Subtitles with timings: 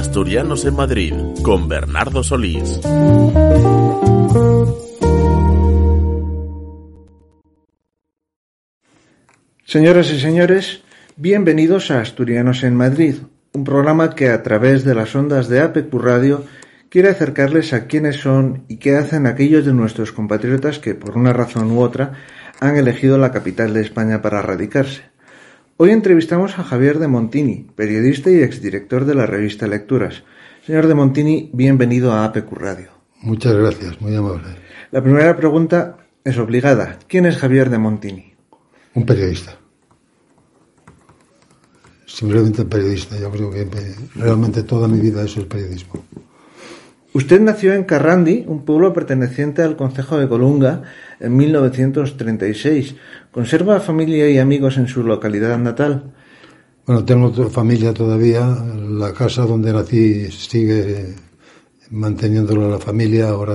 [0.00, 2.80] Asturianos en Madrid con Bernardo Solís.
[9.66, 10.82] Señoras y señores,
[11.16, 13.16] bienvenidos a Asturianos en Madrid,
[13.52, 16.44] un programa que a través de las ondas de APQ Radio
[16.88, 21.34] quiere acercarles a quiénes son y qué hacen aquellos de nuestros compatriotas que, por una
[21.34, 22.14] razón u otra,
[22.58, 25.09] han elegido la capital de España para radicarse.
[25.82, 30.24] Hoy entrevistamos a Javier de Montini, periodista y exdirector de la revista Lecturas.
[30.66, 32.90] Señor de Montini, bienvenido a APQ Radio.
[33.22, 34.42] Muchas gracias, muy amable.
[34.90, 36.98] La primera pregunta es obligada.
[37.08, 38.34] ¿Quién es Javier de Montini?
[38.92, 39.56] Un periodista.
[42.04, 43.18] Simplemente periodista.
[43.18, 43.66] Yo creo que
[44.16, 46.04] realmente toda mi vida es el periodismo.
[47.12, 50.82] Usted nació en Carrandi, un pueblo perteneciente al concejo de Colunga,
[51.18, 52.94] en 1936.
[53.32, 56.12] ¿Conserva familia y amigos en su localidad natal?
[56.84, 58.44] Bueno, tengo familia todavía.
[58.44, 61.14] La casa donde nací sigue
[61.90, 63.28] manteniéndolo la familia.
[63.28, 63.54] Ahora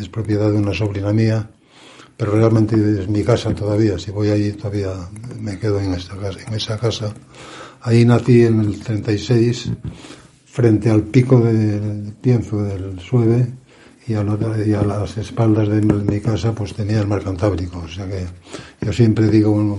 [0.00, 1.48] es propiedad de una sobrina mía.
[2.16, 3.96] Pero realmente es mi casa todavía.
[3.96, 4.90] Si voy allí todavía
[5.40, 7.14] me quedo en, esta casa, en esa casa.
[7.82, 9.70] Ahí nací en el 36
[10.46, 13.46] frente al pico del Pienzo del Sueve
[14.06, 17.78] y a, las espaldas de mi casa pues tenía el mar Cantábrico.
[17.78, 18.26] O sea que
[18.80, 19.78] yo siempre digo,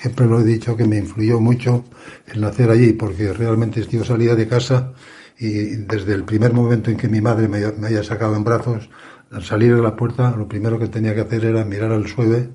[0.00, 1.84] siempre lo he dicho, que me influyó mucho
[2.26, 4.92] el nacer allí, porque realmente yo salía de casa
[5.38, 8.88] y desde el primer momento en que mi madre me, haya sacado en brazos,
[9.30, 12.50] al salir de la puerta, lo primero que tenía que hacer era mirar al Sueve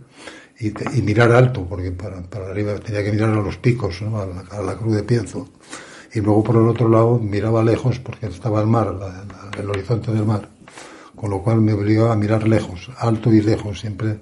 [0.59, 2.17] y, mirar alto, porque para,
[2.49, 5.49] arriba tenía que mirar a los picos, a, la, a la cruz de Pienzo
[6.15, 8.95] y luego por el otro lado miraba lejos porque estaba el mar,
[9.59, 10.47] el horizonte del mar,
[11.13, 14.19] con lo cual me obligaba a mirar lejos, alto y lejos siempre,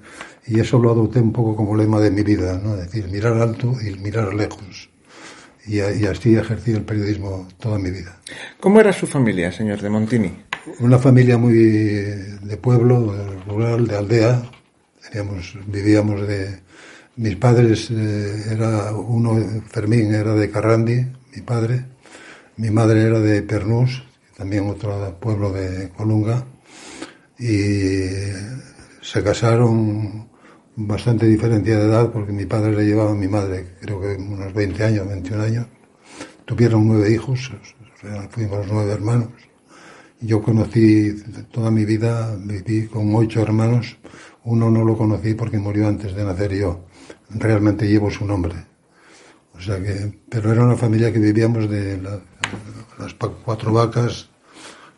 [0.48, 2.74] y eso lo adopté un poco como lema de mi vida, ¿no?
[2.74, 4.90] es decir, mirar alto y mirar lejos.
[5.66, 8.18] Y, y así ejercí el periodismo toda mi vida.
[8.60, 10.34] ¿Cómo era su familia, señor de Montini?
[10.80, 13.14] Una familia muy de pueblo,
[13.48, 14.44] rural, de aldea.
[15.10, 16.60] Teníamos, vivíamos de,
[17.16, 21.06] mis padres eh, era uno Fermín era de Carrandi
[21.36, 21.86] mi padre.
[22.58, 24.04] Mi madre era de Pernús,
[24.38, 26.46] también otro pueblo de Colunga,
[27.40, 28.30] y
[29.02, 30.30] se casaron
[30.76, 34.54] bastante diferencia de edad porque mi padre le llevaba a mi madre, creo que unos
[34.54, 35.68] 20 años, 21 años.
[36.46, 37.52] Tuvieron nueve hijos,
[38.30, 39.30] fuimos nueve hermanos.
[40.20, 41.14] Yo conocí
[41.52, 43.98] toda mi vida, viví con ocho hermanos.
[44.44, 46.86] Uno no lo conocí porque murió antes de nacer yo.
[47.30, 48.56] Realmente llevo su nombre,
[49.56, 54.30] o sea que, pero era una familia que vivíamos de las cuatro vacas,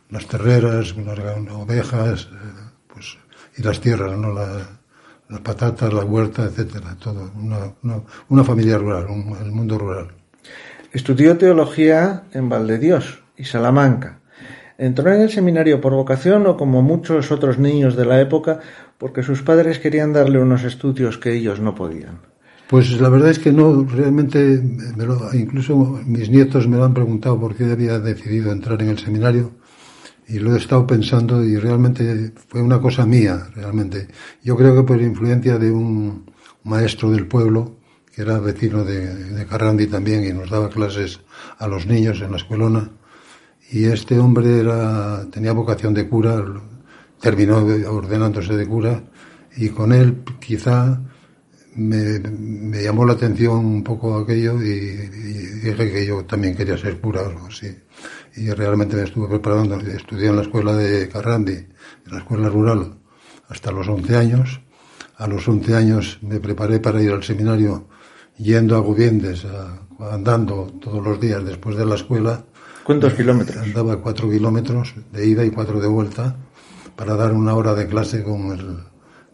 [0.09, 3.17] las terreras, las ovejas, eh, pues,
[3.57, 4.33] y las tierras, ¿no?
[4.33, 7.31] las patatas, la huerta, etcétera, todo.
[8.29, 9.07] Una, familia rural,
[9.43, 10.11] el mundo rural.
[10.91, 14.19] Estudió teología en Valdedios y Salamanca.
[14.77, 18.59] Entró en el seminario por vocación o como muchos otros niños de la época
[18.97, 22.34] porque sus padres querían darle unos estudios que ellos no podían.
[22.67, 24.59] Pues la verdad es que no, realmente,
[25.33, 29.51] incluso mis nietos me lo han preguntado por qué había decidido entrar en el seminario
[30.27, 34.07] y lo he estado pensando y realmente fue una cosa mía, realmente.
[34.43, 36.31] Yo creo que por influencia de un
[36.63, 37.75] maestro del pueblo,
[38.11, 41.19] que era vecino de, de Carrandi también y nos daba clases
[41.59, 42.89] a los niños en la escuelona,
[43.71, 46.43] y este hombre era, tenía vocación de cura,
[47.19, 49.03] terminó ordenándose de cura,
[49.55, 50.99] y con él quizá
[51.75, 56.99] me, me, llamó la atención un poco aquello y, dije que yo también quería ser
[56.99, 57.75] cura o algo así.
[58.35, 62.95] Y realmente me estuve preparando, estudié en la escuela de Carrandi, en la escuela rural,
[63.49, 64.61] hasta los 11 años.
[65.17, 67.87] A los 11 años me preparé para ir al seminario
[68.37, 69.45] yendo a Gubiendes,
[69.99, 72.43] andando todos los días después de la escuela.
[72.83, 73.57] ¿Cuántos kilómetros?
[73.57, 76.35] Andaba cuatro kilómetros de ida y cuatro de vuelta
[76.95, 78.77] para dar una hora de clase con el,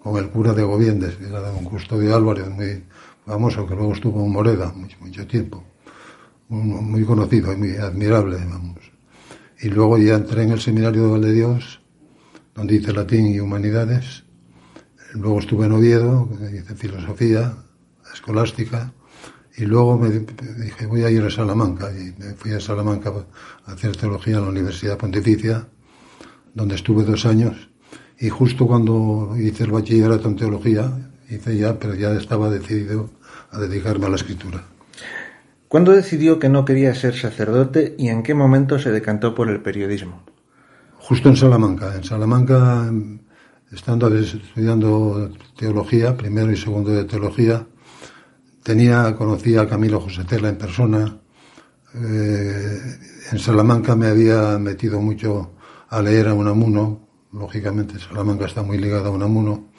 [0.04, 2.84] con el cura de Goviendes, que era un custodio Álvarez, muy
[3.26, 5.64] famoso, que luego estuvo en Moreda mucho, mucho tiempo,
[6.50, 8.80] muy, conocido y muy admirable, vamos.
[9.60, 11.82] Y luego ya entré en el seminario de Valdedios,
[12.56, 14.24] donde hice latín y humanidades.
[15.14, 17.56] Luego estuve en Oviedo, hice filosofía
[18.14, 18.94] escolástica,
[19.58, 21.92] Y luego me dije, voy a ir a Salamanca.
[21.92, 23.12] Y me fui a Salamanca
[23.66, 25.68] a hacer teología en la Universidad Pontificia,
[26.54, 27.71] donde estuve dos años.
[28.22, 30.92] Y justo cuando hice el bachillerato en teología,
[31.28, 33.10] hice ya, pero ya estaba decidido
[33.50, 34.64] a dedicarme a la escritura.
[35.68, 39.62] ¿Cuándo decidió que no quería ser sacerdote y en qué momento se decantó por el
[39.62, 40.22] periodismo?
[41.00, 41.96] Justo en Salamanca.
[41.96, 42.94] En Salamanca,
[43.72, 47.66] estando estudiando teología, primero y segundo de teología,
[48.62, 51.18] tenía, conocía a Camilo José Tela en persona.
[51.96, 52.80] Eh,
[53.32, 55.54] en Salamanca me había metido mucho
[55.90, 57.11] a leer a Unamuno.
[57.34, 59.70] Lógicamente, Salamanca está muy ligada a Unamuno.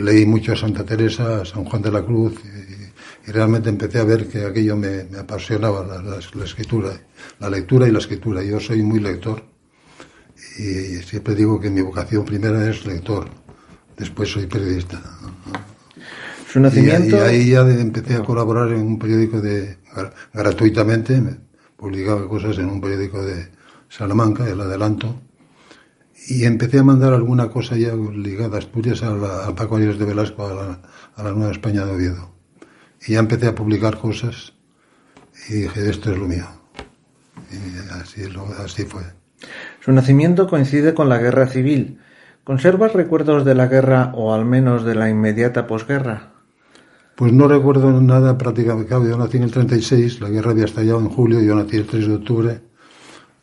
[0.00, 4.00] Leí mucho a Santa Teresa, a San Juan de la Cruz y, y realmente empecé
[4.00, 6.90] a ver que aquello me, me apasionaba, la, la, la, escritura,
[7.38, 8.42] la lectura y la escritura.
[8.42, 9.44] Yo soy muy lector
[10.58, 13.28] y siempre digo que mi vocación primera es lector,
[13.96, 15.00] después soy periodista.
[16.50, 17.16] Su nacimiento...
[17.16, 19.78] Y, y ahí ya empecé a colaborar en un periódico de
[20.32, 21.22] gratuitamente,
[21.76, 23.48] publicaba cosas en un periódico de
[23.88, 25.20] Salamanca, el Adelanto,
[26.26, 29.98] y empecé a mandar alguna cosa ya ligada a Asturias, a, la, a Paco Arias
[29.98, 30.80] de Velasco, a la,
[31.16, 32.30] a la Nueva España de Oviedo.
[33.06, 34.54] Y ya empecé a publicar cosas
[35.48, 36.46] y dije, esto es lo mío.
[37.52, 39.02] Y así fue.
[39.80, 42.00] Su nacimiento coincide con la guerra civil.
[42.42, 46.32] ¿Conservas recuerdos de la guerra o al menos de la inmediata posguerra?
[47.16, 48.90] Pues no recuerdo nada prácticamente.
[48.90, 52.08] Yo nací en el 36, la guerra había estallado en julio, yo nací el 3
[52.08, 52.60] de octubre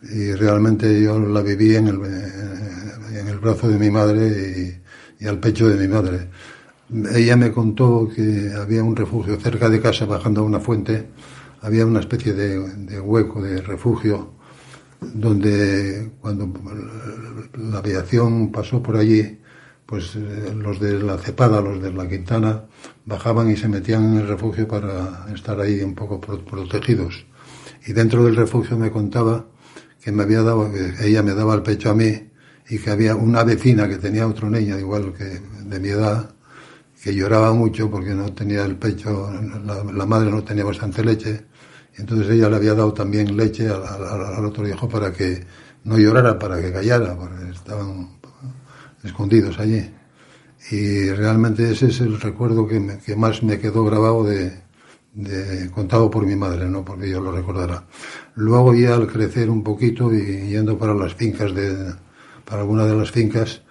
[0.04, 2.00] y realmente yo la viví en el,
[3.18, 4.82] en el brazo de mi madre
[5.20, 6.30] y, al pecho de mi madre
[7.14, 11.08] ella me contó que había un refugio cerca de casa, bajando a una fuente,
[11.62, 14.34] había una especie de, de hueco, de refugio,
[15.00, 16.52] donde cuando
[17.54, 19.40] la aviación pasó por allí,
[19.86, 22.66] pues los de la cepada, los de la Quintana,
[23.06, 27.26] bajaban y se metían en el refugio para estar ahí un poco protegidos.
[27.88, 29.46] Y dentro del refugio me contaba
[30.02, 32.12] que me había dado, ella me daba el pecho a mí
[32.70, 36.34] y que había una vecina que tenía otro niño igual que de mi edad,
[37.02, 39.32] que lloraba mucho porque no tenía el pecho,
[39.94, 41.46] la, madre no tenía bastante leche,
[41.98, 45.44] y entonces ella le había dado también leche al, otro hijo para que
[45.84, 48.20] no llorara, para que callara, porque estaban
[49.04, 49.90] escondidos allí.
[50.70, 54.54] Y realmente ese es el recuerdo que, que más me quedó grabado de,
[55.14, 57.86] de, contado por mi madre, no porque yo lo recordara.
[58.36, 61.94] Luego ya al crecer un poquito y yendo para las fincas de,
[62.46, 63.62] para alguna de las fincas,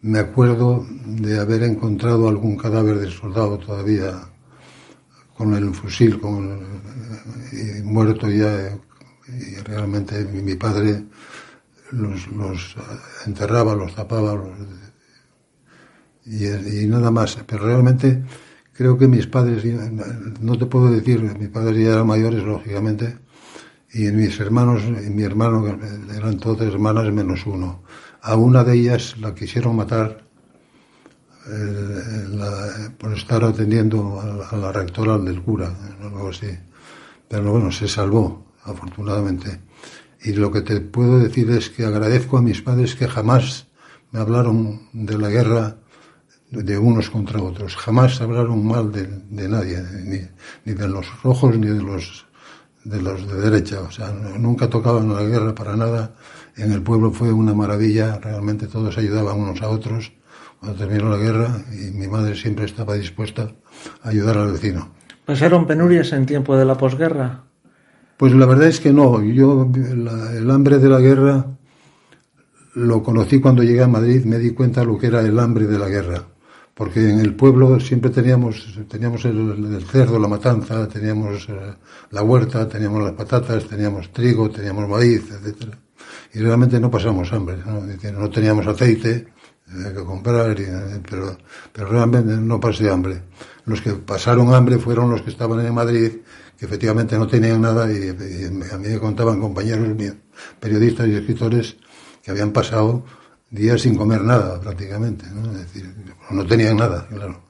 [0.00, 4.28] me acuerdo de haber encontrado algún cadáver del soldado todavía
[5.36, 6.60] con el fusil, con
[7.52, 8.76] y muerto ya,
[9.28, 11.04] y realmente mi padre
[11.92, 12.76] los, los,
[13.26, 14.50] enterraba, los tapaba, los,
[16.24, 17.38] y, y, nada más.
[17.46, 18.22] Pero realmente
[18.72, 19.64] creo que mis padres,
[20.40, 23.18] no te puedo decir, mis padres ya eran mayores, lógicamente,
[23.92, 25.66] y mis hermanos, mi hermano,
[26.14, 27.82] eran todas hermanas menos uno
[28.22, 30.24] a una de ellas la quisieron matar
[31.48, 36.56] eh, por estar atendiendo a la, a la, rectora del cura, algo así.
[37.28, 39.60] Pero bueno, se salvó, afortunadamente.
[40.22, 43.66] Y lo que te puedo decir es que agradezco a mis padres que jamás
[44.12, 45.78] me hablaron de la guerra
[46.52, 47.76] de unos contra otros.
[47.76, 50.20] Jamás hablaron mal de, de nadie, ni,
[50.64, 52.26] ni, de los rojos ni de los
[52.84, 53.80] de los de derecha.
[53.80, 56.14] O sea, nunca tocaban la guerra para nada
[56.56, 60.12] en el pueblo fue una maravilla, realmente todos ayudaban unos a otros
[60.60, 63.52] cuando terminó la guerra y mi madre siempre estaba dispuesta
[64.02, 64.90] a ayudar al vecino.
[65.24, 67.44] ¿Pasaron penurias en tiempo de la posguerra?
[68.16, 69.22] Pues la verdad es que no.
[69.22, 71.46] Yo la, el hambre de la guerra
[72.74, 75.78] lo conocí cuando llegué a Madrid, me di cuenta lo que era el hambre de
[75.78, 76.24] la guerra.
[76.74, 81.74] Porque en el pueblo siempre teníamos, teníamos el, cerdo, la matanza, teníamos eh,
[82.10, 85.78] la huerta, teníamos las patatas, teníamos trigo, teníamos maíz, etcétera
[86.34, 89.26] y realmente no pasamos hambre, no, no teníamos aceite
[89.68, 91.36] eh, que comprar, y, eh, pero,
[91.72, 93.22] pero realmente no pasé hambre.
[93.64, 96.10] Los que pasaron hambre fueron los que estaban en Madrid,
[96.58, 100.16] que efectivamente no tenían nada y, y a mí me contaban compañeros míos,
[100.58, 101.76] periodistas y escritores
[102.22, 103.04] que habían pasado
[103.52, 105.52] días sin comer nada prácticamente, ¿no?
[105.52, 105.94] Es decir,
[106.30, 107.40] no tenían nada, claro.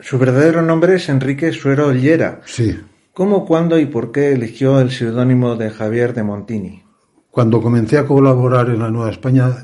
[0.00, 2.40] Su verdadero nombre es Enrique Suero Llera.
[2.46, 2.80] Sí.
[3.12, 6.84] ¿Cómo, cuándo y por qué eligió el seudónimo de Javier de Montini?
[7.30, 9.54] Cuando comencé a colaborar en la Nueva España,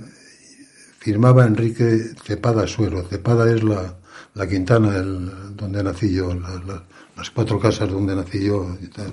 [0.98, 3.04] firmaba Enrique Cepada Suero.
[3.04, 3.96] Cepada es la,
[4.34, 6.84] la Quintana el, donde nací yo, la, la,
[7.16, 9.12] las cuatro casas donde nací yo y tal,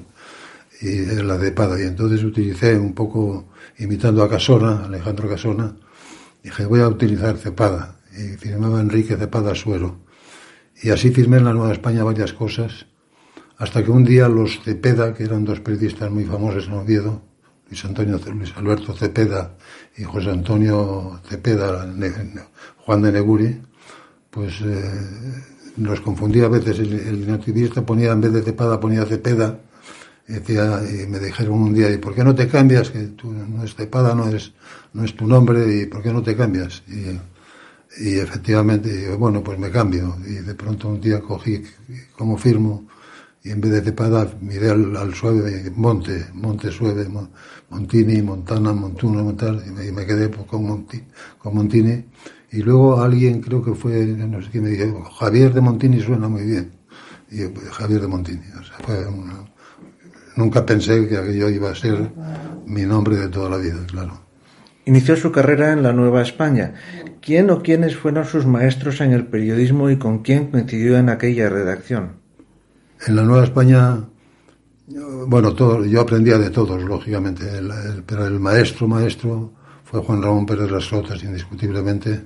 [0.82, 1.80] y la de Pada.
[1.80, 5.76] Y entonces utilicé un poco, imitando a Casona, Alejandro Casona,
[6.44, 7.96] dije, voy a utilizar Cepada.
[8.12, 10.00] Y firmaba Enrique Cepada Suero.
[10.82, 12.86] Y así firmé en la Nueva España varias cosas
[13.62, 17.22] hasta que un día los Cepeda, que eran dos periodistas muy famosos en Oviedo,
[17.70, 19.56] Luis Antonio, Luis Alberto Cepeda
[19.96, 21.88] y José Antonio Cepeda,
[22.78, 23.62] Juan de Neguri,
[24.32, 24.82] pues eh,
[25.78, 26.80] los confundía a veces.
[26.80, 29.60] El, el ponía, en vez de Cepeda, ponía Cepeda.
[30.28, 32.90] Y, decía, y me dijeron un día, ¿y por qué no te cambias?
[32.90, 34.54] Que tú no es Cepeda, no es,
[34.94, 36.84] no es tu nombre, ¿y por qué no te cambias?
[36.88, 37.20] Y,
[38.04, 40.18] y efectivamente, bueno, pues me cambio.
[40.26, 41.64] Y de pronto un día cogí
[42.16, 42.88] como firmo
[43.44, 47.08] y en vez de Cepada miré al, suave Monte, Monte Suave,
[47.70, 51.02] Montini, Montana, Montuno, Montal, y me, quedé con, Monti,
[51.40, 52.06] con Montini.
[52.52, 56.28] Y luego alguien, creo que fue, no sé quién me dijo, Javier de Montini suena
[56.28, 56.72] muy bien.
[57.32, 58.46] Y pues, Javier de Montini.
[58.60, 59.06] O sea, fue
[60.36, 62.12] nunca pensé que aquello iba a ser
[62.66, 64.22] mi nombre de toda la vida, claro.
[64.86, 66.74] Inició su carrera en la Nueva España.
[67.22, 71.50] ¿Quién o quiénes fueron sus maestros en el periodismo y con quién coincidió en aquella
[71.50, 72.14] redacción?
[73.06, 74.06] En la Nueva España,
[75.28, 77.46] bueno, todo, yo aprendía de todos, lógicamente,
[78.06, 82.26] pero el maestro, maestro, fue Juan Ramón Pérez Las Rotas, indiscutiblemente,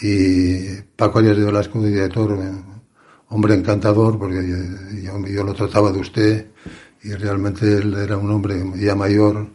[0.00, 2.38] y Paco Arias de Velasco, director,
[3.28, 4.42] hombre encantador, porque
[5.02, 6.46] yo, lo trataba de usted,
[7.02, 9.48] y realmente él era un hombre ya mayor,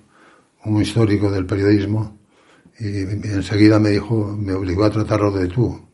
[0.66, 2.18] un histórico del periodismo,
[2.80, 5.88] y enseguida me dijo, me obligó a tratarlo de tú.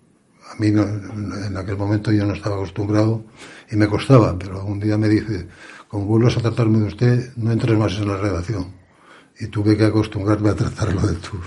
[0.51, 3.23] A mí en aquel momento yo no estaba acostumbrado
[3.71, 5.47] y me costaba, pero un día me dice,
[5.87, 8.67] como vuelvas a tratarme de usted, no entres más en la redacción.
[9.39, 11.39] Y tuve que acostumbrarme a tratarlo de tú,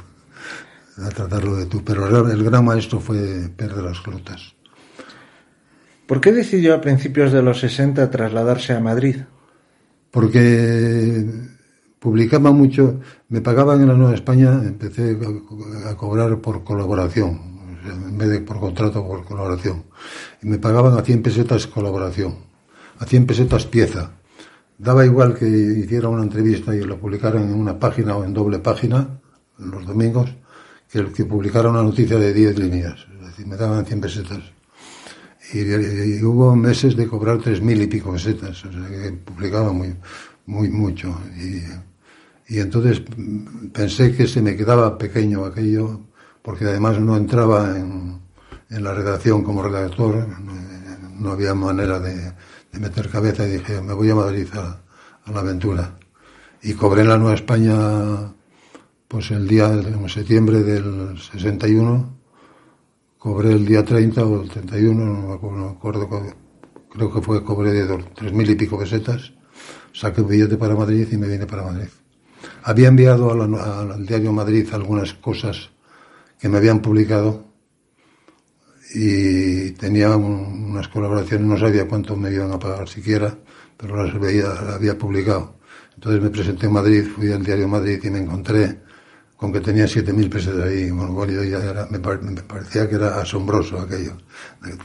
[1.04, 1.84] a tratarlo de tú.
[1.84, 4.54] Pero el gran maestro fue Pedro de las Clotas.
[6.06, 9.16] ¿Por qué decidió a principios de los 60 trasladarse a Madrid?
[10.16, 11.26] Porque
[11.98, 15.14] publicaba mucho, me pagaban en la Nueva España, empecé
[15.86, 17.38] a cobrar por colaboración,
[17.84, 19.84] en vez de por contrato por colaboración.
[20.40, 22.34] Y me pagaban a 100 pesetas colaboración,
[22.98, 24.12] a 100 pesetas pieza.
[24.78, 28.60] Daba igual que hiciera una entrevista y lo publicaran en una página o en doble
[28.60, 29.20] página,
[29.58, 30.30] los domingos,
[30.90, 33.06] que el que publicara una noticia de 10 líneas.
[33.20, 34.55] Es decir, me daban 100 pesetas.
[35.52, 39.94] Y, hubo meses de cobrar tres mil y pico pesetas, o sea que publicaba muy,
[40.46, 41.18] muy mucho.
[41.38, 41.62] Y,
[42.48, 43.02] y entonces
[43.72, 46.00] pensé que se me quedaba pequeño aquello
[46.46, 48.20] porque además no entraba en,
[48.68, 50.28] la redacción como redactor,
[51.18, 52.32] no, había manera de,
[52.78, 54.80] meter cabeza y dije, me voy a Madrid a,
[55.32, 55.98] la aventura.
[56.62, 58.32] Y cobré en la Nueva España,
[59.08, 62.15] pues el día, de septiembre del 61,
[63.18, 65.34] cobré el día 30 o el 31, no me
[65.70, 66.08] acuerdo,
[66.90, 69.32] creo que fue, cobré de tres mil y pico pesetas,
[69.92, 71.88] saqué un billete para Madrid y me vine para Madrid.
[72.62, 75.70] Había enviado al diario Madrid algunas cosas
[76.38, 77.46] que me habían publicado
[78.94, 83.36] y tenía unas colaboraciones, no sabía cuánto me iban a pagar siquiera,
[83.76, 85.56] pero las las había publicado.
[85.94, 88.85] Entonces me presenté en Madrid, fui al diario Madrid y me encontré
[89.36, 93.78] con que tenía 7.000 pesos ahí, cual yo ya era, me, parecía que era asombroso
[93.78, 94.16] aquello.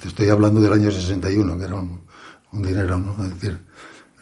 [0.02, 2.02] Te estoy hablando del año 61, que era un,
[2.52, 3.24] dinero, ¿no?
[3.24, 3.58] Es decir,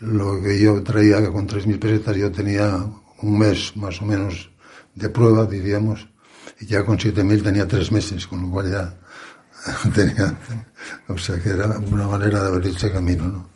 [0.01, 2.77] lo que yo traía con 3.000 pesetas, yo tenía
[3.21, 4.51] un mes más o menos
[4.93, 6.07] de prueba, diríamos,
[6.59, 8.93] y ya con 7.000 tenía tres meses, con lo cual ya
[9.95, 10.38] tenía,
[11.07, 13.50] o sea que era una manera de abrirse camino, ¿no?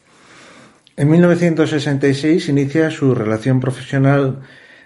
[0.96, 4.42] En 1966 inicia su relación profesional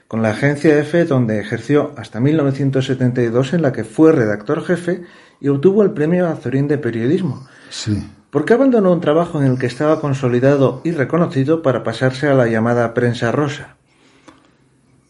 [0.08, 5.04] con la agencia EFE, donde ejerció hasta 1972, en la que fue redactor jefe
[5.40, 7.46] y obtuvo el premio Azorín de Periodismo.
[7.70, 8.04] Sí.
[8.30, 12.34] ¿Por qué abandonó un trabajo en el que estaba consolidado y reconocido para pasarse a
[12.34, 13.78] la llamada prensa rosa?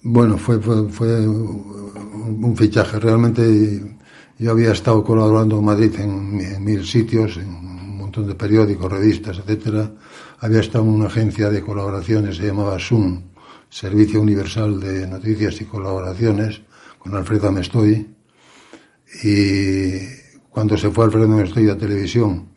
[0.04, 3.00] Bueno, fue, fue, fue un fichaje.
[3.00, 3.98] Realmente
[4.38, 9.40] yo había estado colaborando en Madrid en, mil sitios, en un montón de periódicos, revistas,
[9.40, 9.92] etcétera.
[10.40, 13.24] Había estado en una agencia de colaboraciones, se llamaba SUN,
[13.70, 16.62] Servicio Universal de Noticias y Colaboraciones,
[17.00, 18.16] con Alfredo Amestoy.
[19.24, 20.00] Y
[20.50, 22.50] cuando se fue Alfredo Amestoy a televisión,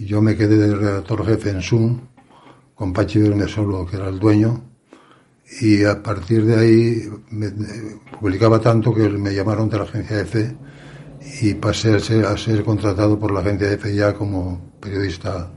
[0.00, 2.08] yo me quedé de redactor jefe en SUN,
[2.74, 4.72] con Pachi Solo, que era el dueño,
[5.60, 7.50] y a partir de ahí me,
[8.18, 10.56] publicaba tanto que me llamaron de la agencia EFE
[11.42, 15.52] y pasé a ser, a ser contratado por la agencia EFE ya como periodista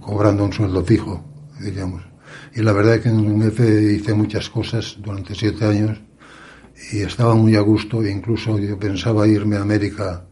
[0.00, 1.22] cobrando un sueldo fijo,
[1.60, 2.02] diríamos.
[2.56, 5.98] Y la verdad es que en EFE hice muchas cosas durante siete años
[6.90, 10.24] y estaba muy a gusto, e incluso yo pensaba irme a América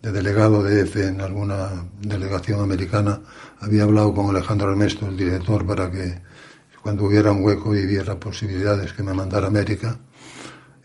[0.00, 3.20] de delegado de EFE en alguna delegación americana.
[3.58, 6.22] Había hablado con Alejandro Ernesto, el director, para que
[6.80, 9.98] cuando hubiera un hueco y hubiera posibilidades que me mandara a América.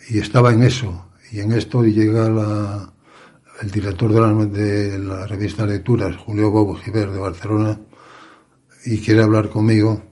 [0.09, 1.11] Y estaba en eso.
[1.31, 2.25] Y en esto llega
[3.61, 7.79] el director de la, de la, revista Lecturas, Julio Bobo Giver de Barcelona,
[8.85, 10.08] y quiere hablar conmigo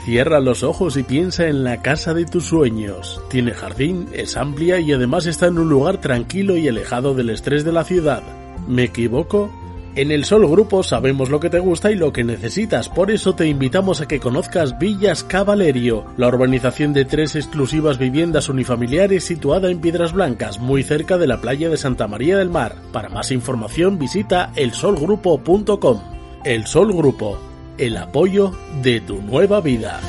[0.06, 3.22] Cierra los ojos y piensa en la casa de tus sueños.
[3.30, 7.64] Tiene jardín, es amplia y además está en un lugar tranquilo y alejado del estrés
[7.64, 8.24] de la ciudad.
[8.68, 9.52] ¿Me equivoco?
[9.94, 13.36] En el Sol Grupo sabemos lo que te gusta y lo que necesitas, por eso
[13.36, 19.70] te invitamos a que conozcas Villas Cavalerio, la urbanización de tres exclusivas viviendas unifamiliares situada
[19.70, 22.76] en Piedras Blancas, muy cerca de la playa de Santa María del Mar.
[22.94, 26.00] Para más información visita elsolgrupo.com.
[26.46, 27.38] El Sol Grupo,
[27.78, 30.00] el apoyo de tu nueva vida.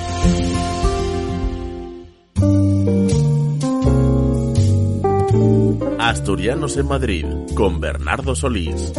[6.03, 8.93] Asturianos en Madrid con Bernardo Solís.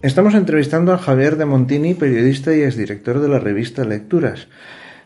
[0.00, 4.46] Estamos entrevistando a Javier de Montini, periodista y exdirector de la revista Lecturas.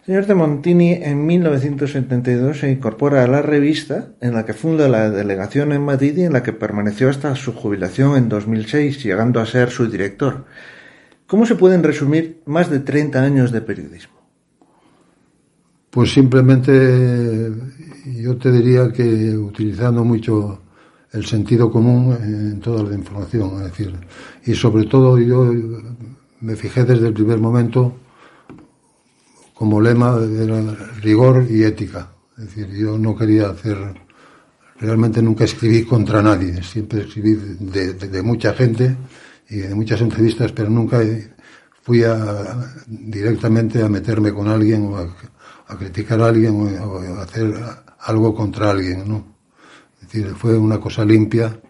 [0.05, 5.09] Señor de Montini, en 1972 se incorpora a la revista, en la que funda la
[5.09, 9.47] delegación en Madrid y en la que permaneció hasta su jubilación en 2006, llegando a
[9.47, 10.45] ser su director.
[11.27, 14.18] ¿Cómo se pueden resumir más de 30 años de periodismo?
[15.91, 17.51] Pues simplemente
[18.21, 20.61] yo te diría que utilizando mucho
[21.13, 23.95] el sentido común en toda la información, es decir,
[24.45, 25.51] y sobre todo yo
[26.41, 27.97] me fijé desde el primer momento
[29.55, 32.13] como lema de rigor y ética.
[32.37, 33.77] Es decir, yo no quería hacer,
[34.79, 38.97] realmente nunca escribí contra nadie, siempre escribí de, mucha gente
[39.49, 41.01] y de muchas entrevistas, pero nunca
[41.83, 42.03] fui
[42.87, 45.09] directamente a meterme con alguien o a,
[45.69, 47.55] a criticar a alguien o hacer
[48.01, 49.25] algo contra alguien, ¿no?
[50.01, 51.61] Es decir, fue una cosa limpia.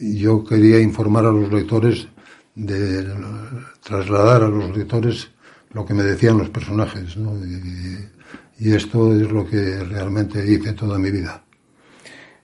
[0.00, 2.08] Yo quería informar a los lectores,
[2.54, 3.06] de
[3.82, 5.30] trasladar a los lectores
[5.72, 7.36] lo que me decían los personajes, ¿no?
[7.36, 8.08] Y,
[8.58, 11.42] y esto es lo que realmente hice toda mi vida.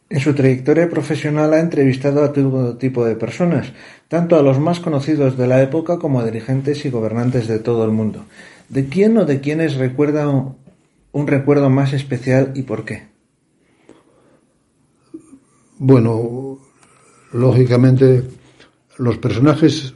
[0.09, 3.73] En su trayectoria profesional ha entrevistado a todo tipo de personas,
[4.07, 7.85] tanto a los más conocidos de la época como a dirigentes y gobernantes de todo
[7.85, 8.25] el mundo.
[8.69, 13.09] ¿De quién o de quiénes recuerda un recuerdo más especial y por qué?
[15.79, 16.59] Bueno,
[17.33, 18.23] lógicamente
[18.99, 19.95] los personajes,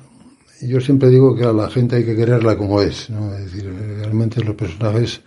[0.61, 3.35] yo siempre digo que a la gente hay que quererla como es, ¿no?
[3.35, 5.23] Es decir, realmente los personajes,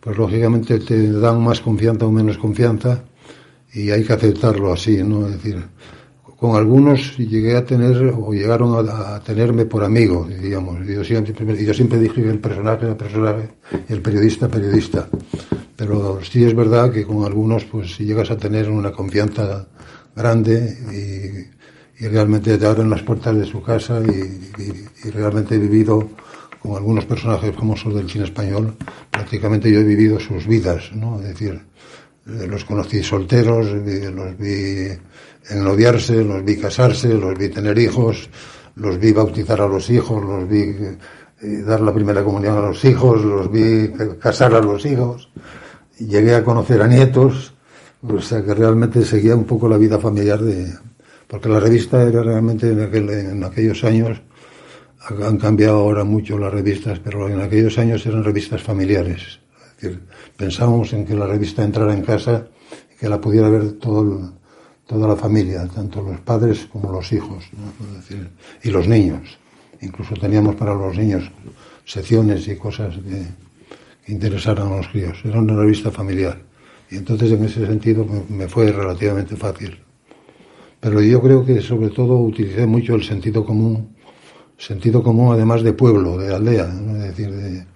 [0.00, 3.04] pues lógicamente te dan más confianza o menos confianza
[3.72, 5.26] y hay que aceptarlo así, ¿no?
[5.26, 5.62] Es decir,
[6.36, 10.86] con algunos llegué a tener o llegaron a, tenerme por amigo, digamos.
[10.86, 13.48] Yo siempre, yo siempre dije que el personaje era personaje
[13.88, 15.08] el periodista periodista.
[15.76, 19.66] Pero sí es verdad que con algunos pues llegas a tener una confianza
[20.14, 21.56] grande y,
[21.98, 26.08] y realmente te abren las puertas de su casa y, realmente he vivido
[26.60, 28.74] con algunos personajes famosos del cine español,
[29.10, 31.20] prácticamente yo he vivido sus vidas, ¿no?
[31.20, 31.60] Es decir,
[32.26, 34.88] eh, los conocí solteros, los vi
[35.50, 38.28] ennoviarse, los vi casarse, los vi tener hijos,
[38.76, 40.74] los vi bautizar a los hijos, los vi
[41.42, 45.30] eh, dar la primera comunión a los hijos, los vi casar a los hijos,
[45.98, 47.54] llegué a conocer a nietos,
[48.02, 50.72] o sea que realmente seguía un poco la vida familiar de,
[51.26, 54.20] porque la revista era realmente en, aquel, en aquellos años,
[54.98, 59.40] han cambiado ahora mucho las revistas, pero en aquellos años eran revistas familiares.
[59.76, 60.02] Es decir,
[60.36, 62.48] pensábamos en que la revista entrara en casa
[62.92, 64.32] y que la pudiera ver todo
[64.86, 67.44] toda la familia, tanto los padres como los hijos,
[68.62, 69.38] y los niños.
[69.80, 71.30] Incluso teníamos para los niños
[71.84, 73.46] secciones y cosas que,
[74.12, 75.18] interesaran a los críos.
[75.24, 76.40] Era una revista familiar.
[76.90, 79.76] Y entonces en ese sentido me, fue relativamente fácil.
[80.78, 83.96] Pero yo creo que sobre todo utilicé mucho el sentido común,
[84.56, 87.66] sentido común además de pueblo, de aldea, es decir, de,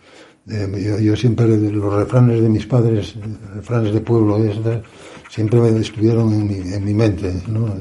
[1.03, 3.17] yo, siempre los refranes de mis padres,
[3.55, 4.37] refranes de pueblo,
[5.31, 7.75] siempre me estuvieron en mi, en mi mente, ¿no?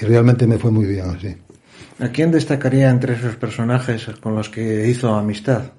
[0.00, 1.34] y realmente me fue muy bien así.
[1.98, 5.72] ¿A quién destacaría entre esos personajes con los que hizo amistad?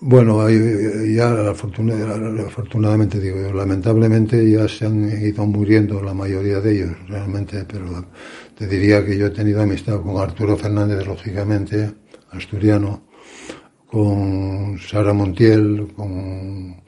[0.00, 7.64] Bueno, ya afortunadamente digo, lamentablemente ya se han ido muriendo la mayoría de ellos, realmente,
[7.64, 8.04] pero
[8.58, 11.92] te diría que yo he tenido amistad con Arturo Fernández, lógicamente,
[12.32, 13.04] asturiano,
[13.86, 16.82] con Sara Montiel, con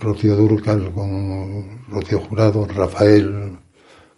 [0.00, 3.58] Rocío Durcal, con Rocío Jurado, Rafael,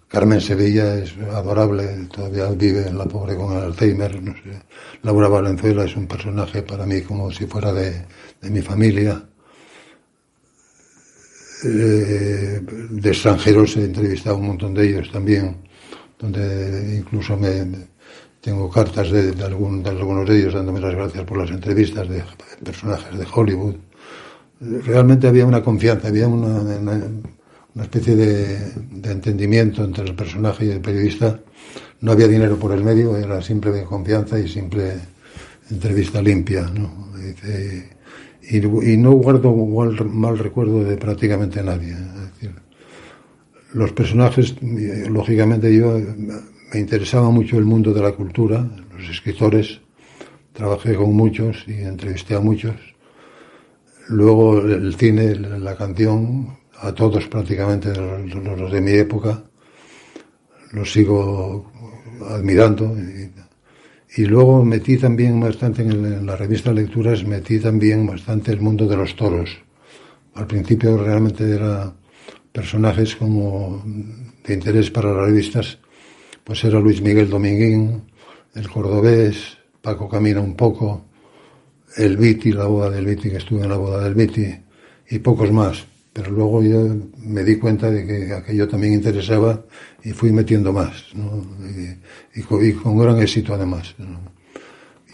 [0.09, 4.63] Carmen Sevilla es adorable, todavía vive la pobre con Alzheimer, no sé.
[5.03, 8.05] Laura Valenzuela es un personaje para mí como si fuera de,
[8.41, 9.25] de mi familia.
[11.65, 15.57] Eh, de extranjeros he entrevistado un montón de ellos también,
[16.19, 17.65] donde incluso me,
[18.43, 22.09] tengo cartas de, de, algún, de, algunos de ellos dándome las gracias por las entrevistas
[22.09, 22.23] de
[22.63, 23.77] personajes de Hollywood.
[24.63, 30.81] Realmente había una confianza, había una, una, especie de, entendimiento entre el personaje y el
[30.81, 31.41] periodista.
[32.01, 34.95] No había dinero por el medio, era simple confianza y simple
[35.69, 36.63] entrevista limpia.
[36.63, 37.13] ¿no?
[38.43, 41.97] Y, no guardo mal, mal, recuerdo de prácticamente nadie.
[43.73, 45.99] Los personajes, lógicamente yo
[46.73, 49.81] me interesaba mucho el mundo de la cultura, los escritores,
[50.53, 52.92] trabajé con muchos y entrevisté a muchos.
[54.09, 59.45] Luego el cine, la canción, a todos prácticamente los, de mi época,
[60.73, 61.71] los sigo
[62.29, 62.97] admirando.
[64.17, 68.97] Y, luego metí también bastante en, la revista Lecturas, metí también bastante el mundo de
[68.97, 69.51] los toros.
[70.35, 71.95] Al principio realmente era
[72.53, 73.83] personajes como
[74.45, 75.79] de interés para las revistas,
[76.45, 78.03] pues era Luis Miguel Dominguín,
[78.55, 81.07] el cordobés, Paco Camina un poco,
[81.97, 84.47] el Viti, la boda del Viti, que estuve en la boda del Viti,
[85.11, 85.85] y pocos más.
[86.13, 89.65] Pero luego yo me di cuenta de que aquello también interesaba
[90.05, 91.43] y fui metiendo más, ¿no?
[92.35, 93.95] y, con, y, gran éxito además.
[93.97, 94.21] ¿no?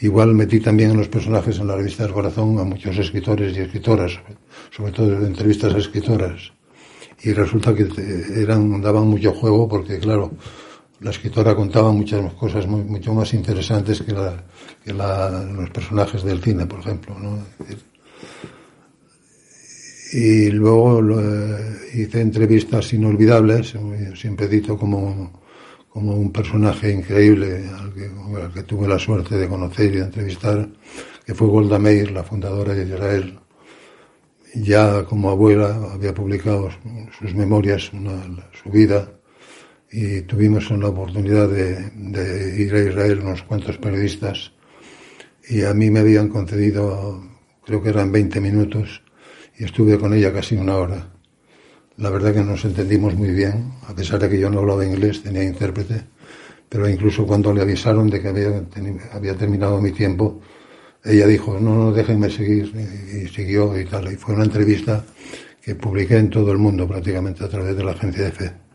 [0.01, 3.61] Igual metí también en los personajes en la revista del corazón a muchos escritores y
[3.61, 4.19] escritoras,
[4.71, 6.53] sobre todo entrevistas a escritoras.
[7.23, 7.89] Y resulta que
[8.37, 10.33] eran, daban mucho juego porque, claro,
[11.01, 17.17] la escritora contaba muchas cosas mucho más interesantes que, los personajes del cine, por ejemplo.
[17.19, 17.39] ¿no?
[20.13, 23.75] y luego eh, hice entrevistas inolvidables,
[24.15, 25.41] siempre dito como,
[25.91, 30.05] como un personaje increíble al que, al que, tuve la suerte de conocer y de
[30.05, 30.69] entrevistar,
[31.25, 33.39] que fue Golda Meir, la fundadora de Israel.
[34.55, 36.71] Ya como abuela había publicado
[37.19, 38.19] sus memorias, una,
[38.63, 39.18] su vida,
[39.91, 44.53] y tuvimos la oportunidad de, ir a Israel unos cuantos periodistas,
[45.49, 47.23] y a mí me habían concedido,
[47.65, 49.03] creo que eran 20 minutos,
[49.59, 51.09] y estuve con ella casi una hora.
[51.97, 55.23] La verdad que nos entendimos muy bien, a pesar de que yo no hablaba inglés,
[55.23, 56.05] tenía intérprete,
[56.69, 58.63] pero incluso cuando le avisaron de que había,
[59.13, 60.41] había terminado mi tiempo,
[61.03, 64.13] ella dijo, no, no, déjenme seguir, y, y, siguió y tal.
[64.13, 65.05] Y fue una entrevista
[65.63, 68.68] que publiqué en todo el mundo prácticamente a través de la agencia de fe.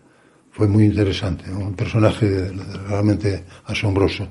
[0.54, 2.52] Fue muy interesante, un personaje
[2.88, 4.28] realmente asombroso.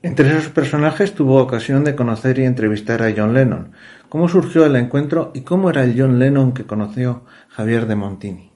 [0.00, 3.72] Entre esos personajes tuvo ocasión de conocer y entrevistar a John Lennon.
[4.08, 8.52] ¿Cómo surgió el encuentro y cómo era el John Lennon que conoció Javier de Montini?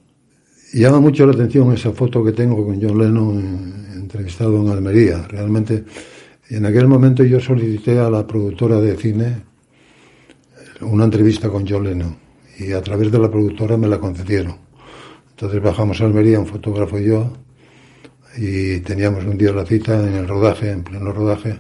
[0.73, 5.27] Llama mucho la atención esa foto que tengo con John Lennon entrevistado en Almería.
[5.29, 5.85] Realmente,
[6.49, 9.43] en aquel momento yo solicité a la productora de cine
[10.81, 12.17] una entrevista con John Lennon
[12.57, 14.62] y a través de la productora me la concedieron.
[15.33, 17.33] Entonces bajamos a Almería, un fotógrafo y yo,
[18.37, 21.59] y teníamos un día la cita en el rodaje, en pleno rodaje,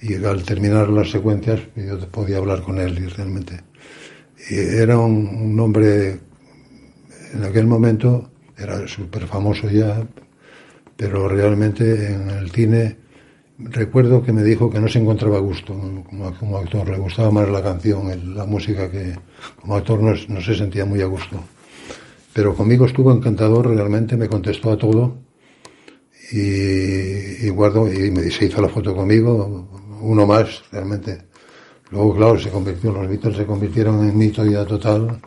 [0.00, 3.60] y al terminar las secuencias yo podía hablar con él y realmente
[4.50, 6.20] y era un, hombre
[7.32, 10.06] en aquel momento era súper famoso ya
[10.96, 12.98] pero realmente en el cine
[13.58, 15.74] recuerdo que me dijo que no se encontraba a gusto
[16.38, 19.14] como, actor le gustaba más la canción la música que
[19.60, 21.42] como actor no se sentía muy a gusto
[22.36, 25.16] pero conmigo estuvo encantador realmente me contestó a todo
[26.30, 29.66] y, guardo, y me, se hizo la foto conmigo,
[30.02, 31.28] uno más, realmente.
[31.90, 35.18] Luego, claro, se convirtió, los Beatles se convirtieron en mito ya total,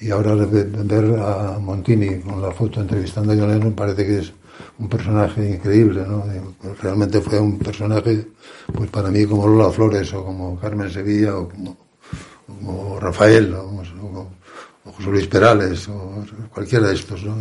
[0.00, 4.32] y ahora ver a Montini con la foto entrevistando a John Lennon parece que es
[4.78, 6.24] un personaje increíble, ¿no?
[6.80, 8.28] Realmente fue un personaje,
[8.72, 13.66] pues para mí como Lola Flores o como Carmen Sevilla o como, Rafael o,
[14.92, 17.36] José Luis Perales o cualquiera de estos, ¿no?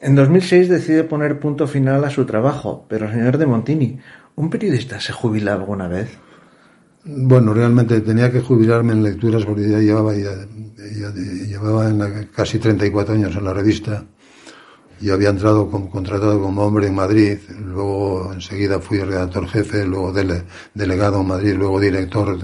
[0.00, 3.98] En 2006 decide poner punto final a su trabajo, pero señor de Montini,
[4.36, 6.08] ¿un periodista se jubila alguna vez?
[7.04, 10.34] Bueno, realmente tenía que jubilarme en lecturas porque ya llevaba, ya,
[11.46, 11.90] llevaba
[12.34, 14.04] casi 34 años en la revista.
[15.00, 20.12] y había entrado como contratado como hombre en Madrid, luego enseguida fui redactor jefe, luego
[20.74, 22.38] delegado en Madrid, luego director,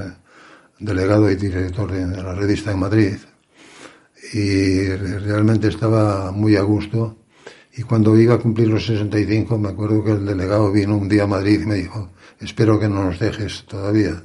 [0.79, 3.17] delegado y director de la revista en Madrid.
[4.35, 7.17] Y realmente estaba muy a gusto
[7.77, 11.25] y cuando iba a cumplir los 65, me acuerdo que el delegado vino un día
[11.25, 14.25] a Madrid y me dijo, espero que no nos dejes todavía.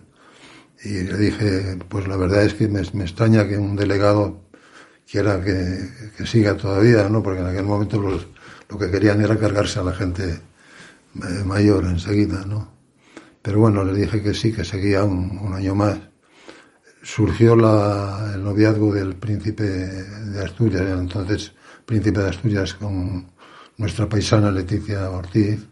[0.84, 4.46] Y le dije, pues la verdad es que me, extraña que un delegado
[5.10, 7.22] quiera que, siga todavía, ¿no?
[7.22, 12.46] Porque en aquel momento lo que querían era cargarse a la gente eh, mayor enseguida,
[12.46, 12.72] ¿no?
[13.42, 15.98] Pero bueno, le dije que sí, que seguía un, año más.
[17.02, 21.54] Surgió el noviazgo del príncipe de Asturias, entonces
[21.86, 23.32] príncipe de Asturias con
[23.78, 25.66] nuestra paisana Leticia Ortiz.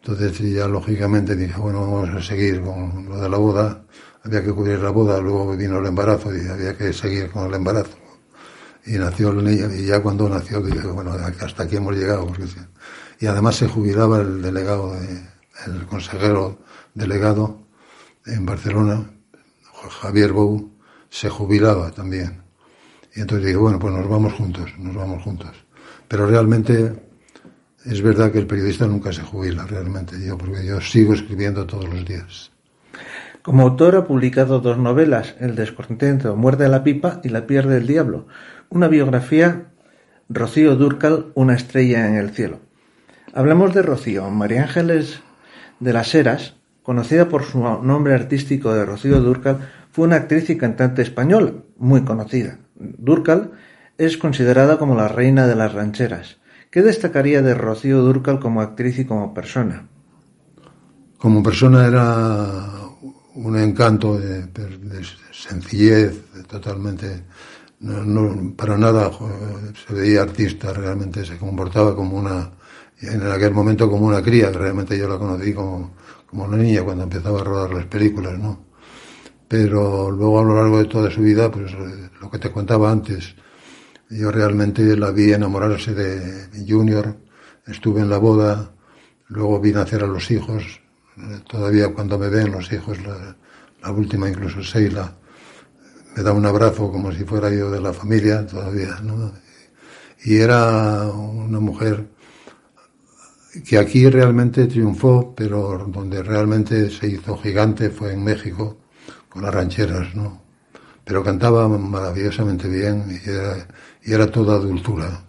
[0.00, 3.84] Entonces ya lógicamente dije, bueno, vamos a seguir con lo de la boda.
[4.22, 7.54] Había que cubrir la boda, luego vino el embarazo y había que seguir con el
[7.54, 7.96] embarazo.
[8.86, 12.26] Y nació el niño, y ya cuando nació dije, bueno, hasta aquí hemos llegado.
[12.26, 12.44] Porque,
[13.18, 14.94] y además se jubilaba el delegado,
[15.66, 16.58] el consejero
[16.94, 17.66] delegado
[18.26, 19.10] en Barcelona,
[19.88, 20.70] Javier Bou,
[21.08, 22.42] se jubilaba también.
[23.14, 25.52] Y entonces dije, bueno, pues nos vamos juntos, nos vamos juntos.
[26.08, 26.92] Pero realmente
[27.84, 31.88] es verdad que el periodista nunca se jubila, realmente, yo, porque yo sigo escribiendo todos
[31.88, 32.50] los días.
[33.42, 37.86] Como autor ha publicado dos novelas, El descontento muerde la pipa y La pierde el
[37.86, 38.26] diablo,
[38.70, 39.66] una biografía,
[40.30, 42.60] Rocío Durcal, una estrella en el cielo.
[43.34, 45.20] Hablamos de Rocío, María Ángeles
[45.78, 50.58] de las Heras, conocida por su nombre artístico de Rocío Durcal, fue una actriz y
[50.58, 52.58] cantante española muy conocida.
[52.76, 53.52] Durcal
[53.96, 56.36] es considerada como la reina de las rancheras.
[56.70, 59.88] ¿Qué destacaría de Rocío Durcal como actriz y como persona?
[61.16, 62.60] Como persona era
[63.36, 64.46] un encanto de,
[65.32, 67.22] sencillez, totalmente,
[67.80, 69.10] no, para nada
[69.86, 72.50] se veía artista, realmente se comportaba como una,
[73.00, 75.92] en aquel momento como una cría, realmente yo la conocí como,
[76.34, 78.58] como una niña cuando empezaba a rodar las películas, ¿no?
[79.46, 81.72] Pero luego a lo largo de toda su vida, pues
[82.20, 83.36] lo que te contaba antes,
[84.10, 87.16] yo realmente la vi enamorarse de Junior,
[87.64, 88.74] estuve en la boda,
[89.28, 90.80] luego vi nacer a los hijos,
[91.48, 95.14] todavía cuando me ven los hijos, la, última incluso Seila,
[96.16, 99.32] me da un abrazo como si fuera yo de la familia todavía, ¿no?
[100.24, 102.08] Y era una mujer
[103.62, 108.78] que aquí realmente triunfó, pero donde realmente se hizo gigante fue en México,
[109.28, 110.42] con las rancheras, ¿no?
[111.04, 113.68] Pero cantaba maravillosamente bien y era,
[114.02, 115.22] y era toda dulzura.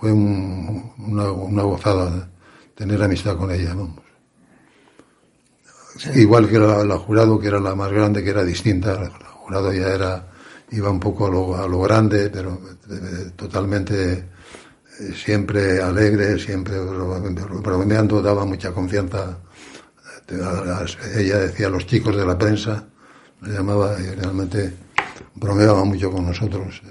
[0.00, 2.28] Fue una, gozada
[2.74, 3.74] tener amistad con ella.
[6.14, 8.94] Igual que la, jurado, que era la más grande, que era distinta.
[8.98, 10.28] La, jurado ya era,
[10.70, 12.58] iba un poco a lo, a lo grande, pero
[12.90, 14.35] eh, totalmente
[15.14, 19.38] siempre alegre, siempre bromeando, daba mucha confianza.
[21.16, 22.84] Ella decía los chicos de la prensa,
[23.42, 24.72] le llamaba y realmente
[25.34, 26.82] bromeaba mucho con nosotros.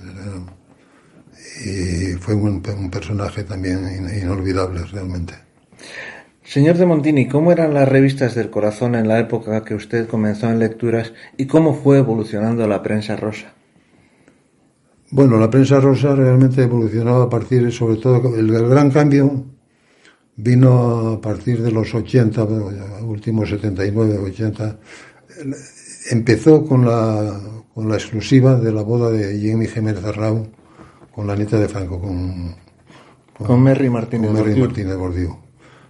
[1.64, 5.34] Y fue un, personaje también inolvidable realmente.
[6.44, 10.48] Señor de Montini, ¿cómo eran las revistas del corazón en la época que usted comenzó
[10.50, 13.54] en lecturas y cómo fue evolucionando la prensa rosa?
[15.12, 19.46] Bueno, la prensa rosa realmente evolucionaba a partir, sobre todo, el, gran cambio
[20.36, 22.44] vino a partir de los 80,
[23.04, 24.80] últimos 79, 80.
[26.12, 27.40] Empezó con la,
[27.74, 30.48] con la exclusiva de la boda de Jimmy Jiménez Arrau
[31.16, 32.54] con la nieta de Franco, con,
[33.38, 35.16] con, Merry Martínez, con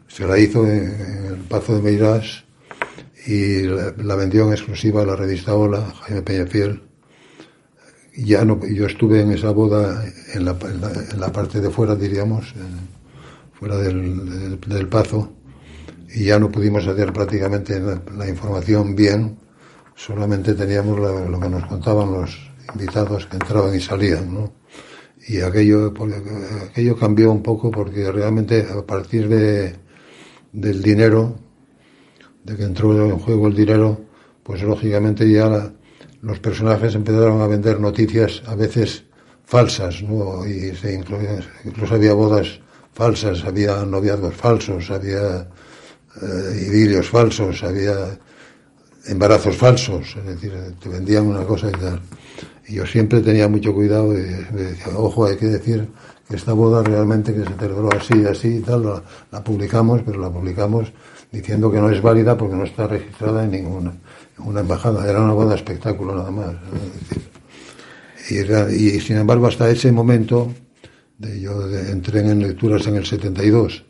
[0.07, 0.83] Se la hizo en,
[1.25, 2.45] el Pazo de Meirás
[3.25, 6.83] y la, vendió en exclusiva a la revista Hola, Jaime Peñafiel.
[8.17, 10.57] Ya no, yo estuve en esa boda en la,
[11.11, 12.53] en la, parte de fuera, diríamos,
[13.53, 15.33] fuera del, del, Pazo,
[16.13, 17.81] y ya no pudimos hacer prácticamente
[18.15, 19.37] la información bien
[19.95, 24.53] solamente teníamos lo, que nos contaban los invitados que entraban y salían, ¿no?
[25.27, 25.91] y aquello,
[26.69, 29.75] aquello cambió un poco porque realmente a partir de,
[30.51, 31.35] del dinero,
[32.43, 33.99] de que entró en juego el dinero,
[34.43, 35.73] pues lógicamente ya
[36.25, 39.03] los personajes empezaron a vender noticias a veces
[39.45, 40.43] falsas, ¿no?
[40.45, 42.59] Y se incluso había bodas
[42.93, 45.47] falsas, había noviazgos falsos, había
[46.21, 48.17] eh, idilios falsos, había
[49.05, 52.01] embarazos falsos, es decir, te vendían una cosa y tal.
[52.67, 55.87] Y yo siempre tenía mucho cuidado y decía, ojo, hay que decir
[56.27, 60.31] que esta boda realmente que se celebró así, así y tal, la, publicamos, pero la
[60.31, 60.91] publicamos
[61.31, 63.93] diciendo que no es válida porque no está registrada en ninguna,
[64.39, 65.09] una embajada.
[65.09, 66.55] Era una boda espectáculo nada más.
[68.29, 70.51] Y, y, sin embargo, hasta ese momento,
[71.17, 73.83] de, yo entré en lecturas en el 72,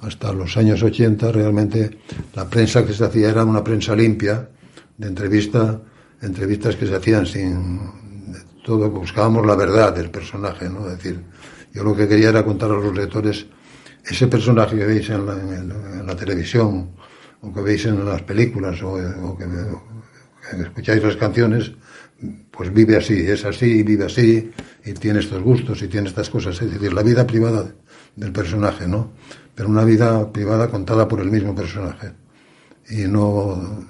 [0.00, 1.98] hasta los años 80, realmente
[2.34, 4.48] la prensa que se hacía era una prensa limpia,
[4.96, 5.80] de entrevista,
[6.20, 7.80] entrevistas que se hacían sin,
[8.64, 10.88] todo buscábamos la verdad del personaje, ¿no?
[10.88, 11.20] Es decir,
[11.72, 13.46] yo lo que quería era contar a los lectores
[14.04, 16.90] ese personaje que veis en la, televisión,
[17.42, 19.44] o que veis en las películas, o, que,
[20.62, 21.72] escucháis las canciones,
[22.50, 24.50] pues vive así, es así, vive así,
[24.84, 26.60] y tiene estos gustos, y tiene estas cosas.
[26.62, 27.66] Es decir, la vida privada
[28.14, 29.12] del personaje, ¿no?
[29.54, 32.12] Pero una vida privada contada por el mismo personaje.
[32.90, 33.86] Y no,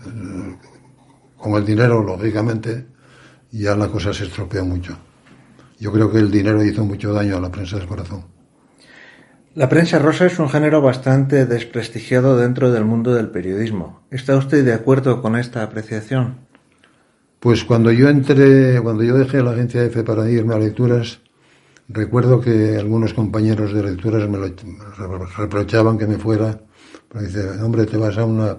[1.37, 2.87] con el dinero, lógicamente,
[3.51, 4.97] ya la cosa se estropeó mucho.
[5.79, 8.25] Yo creo que el dinero hizo mucho daño a la prensa del corazón.
[9.55, 14.01] La prensa rosa es un género bastante desprestigiado dentro del mundo del periodismo.
[14.11, 16.37] ¿Está usted de acuerdo con esta apreciación?
[17.39, 21.21] Pues cuando yo entré, cuando yo dejé la agencia EFE para irme a lecturas,
[21.89, 24.39] recuerdo que algunos compañeros de lecturas me
[25.37, 26.59] reprochaban que me fuera,
[27.09, 28.57] porque dice, hombre, te vas a una,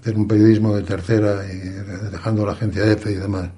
[0.00, 1.58] hacer un periodismo de tercera y
[2.10, 3.50] dejando la agencia EFE y demás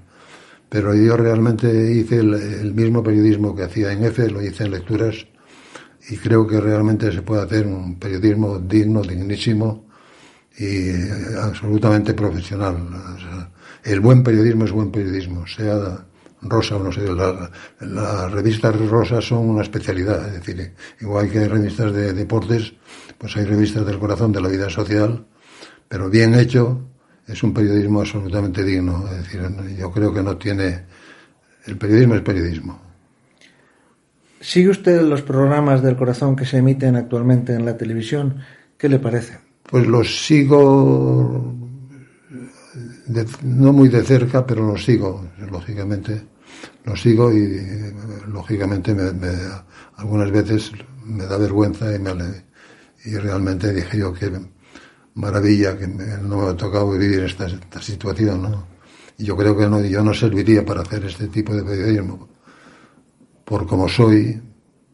[0.71, 5.27] pero yo realmente hice el, mismo periodismo que hacía en EFE, lo hice en lecturas
[6.09, 9.87] y creo que realmente se puede hacer un periodismo digno, dignísimo
[10.59, 10.91] y
[11.39, 12.77] absolutamente profesional.
[13.85, 16.05] el buen periodismo es buen periodismo, sea
[16.43, 17.03] rosa o no sé,
[17.81, 22.73] las revistas rosas son una especialidad, es decir, igual que hay revistas de deportes,
[23.19, 25.27] pues hay revistas del corazón de la vida social,
[25.87, 26.91] pero bien hecho,
[27.27, 29.05] es un periodismo absolutamente digno.
[29.11, 29.41] Es decir,
[29.79, 30.85] yo creo que no tiene.
[31.67, 32.90] El periodismo es periodismo.
[34.41, 38.37] ¿Sigue usted los programas del corazón que se emiten actualmente en la televisión?
[38.79, 39.39] ¿Qué le parece?
[39.65, 41.55] Pues los sigo,
[43.43, 46.23] no muy de cerca, pero los sigo, lógicamente.
[46.85, 47.61] Los sigo y,
[48.29, 48.97] lógicamente,
[49.97, 50.73] algunas veces
[51.05, 52.13] me da vergüenza y, me,
[53.05, 54.31] y realmente dije yo que
[55.15, 58.67] maravilla que no me ha tocado vivir esta, esta situación, ¿no?
[59.19, 62.29] Y yo creo que no, yo no serviría para hacer este tipo de periodismo,
[63.51, 64.41] por como soy,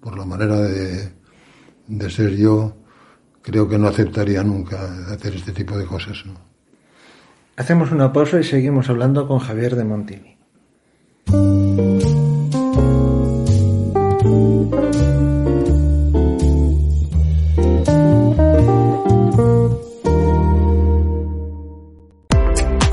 [0.01, 2.75] por la manera de, ser yo,
[3.43, 4.79] creo que no aceptaría nunca
[5.13, 6.25] hacer este tipo de cosas.
[7.59, 10.39] Hacemos una pausa y seguimos hablando con Javier de Montini.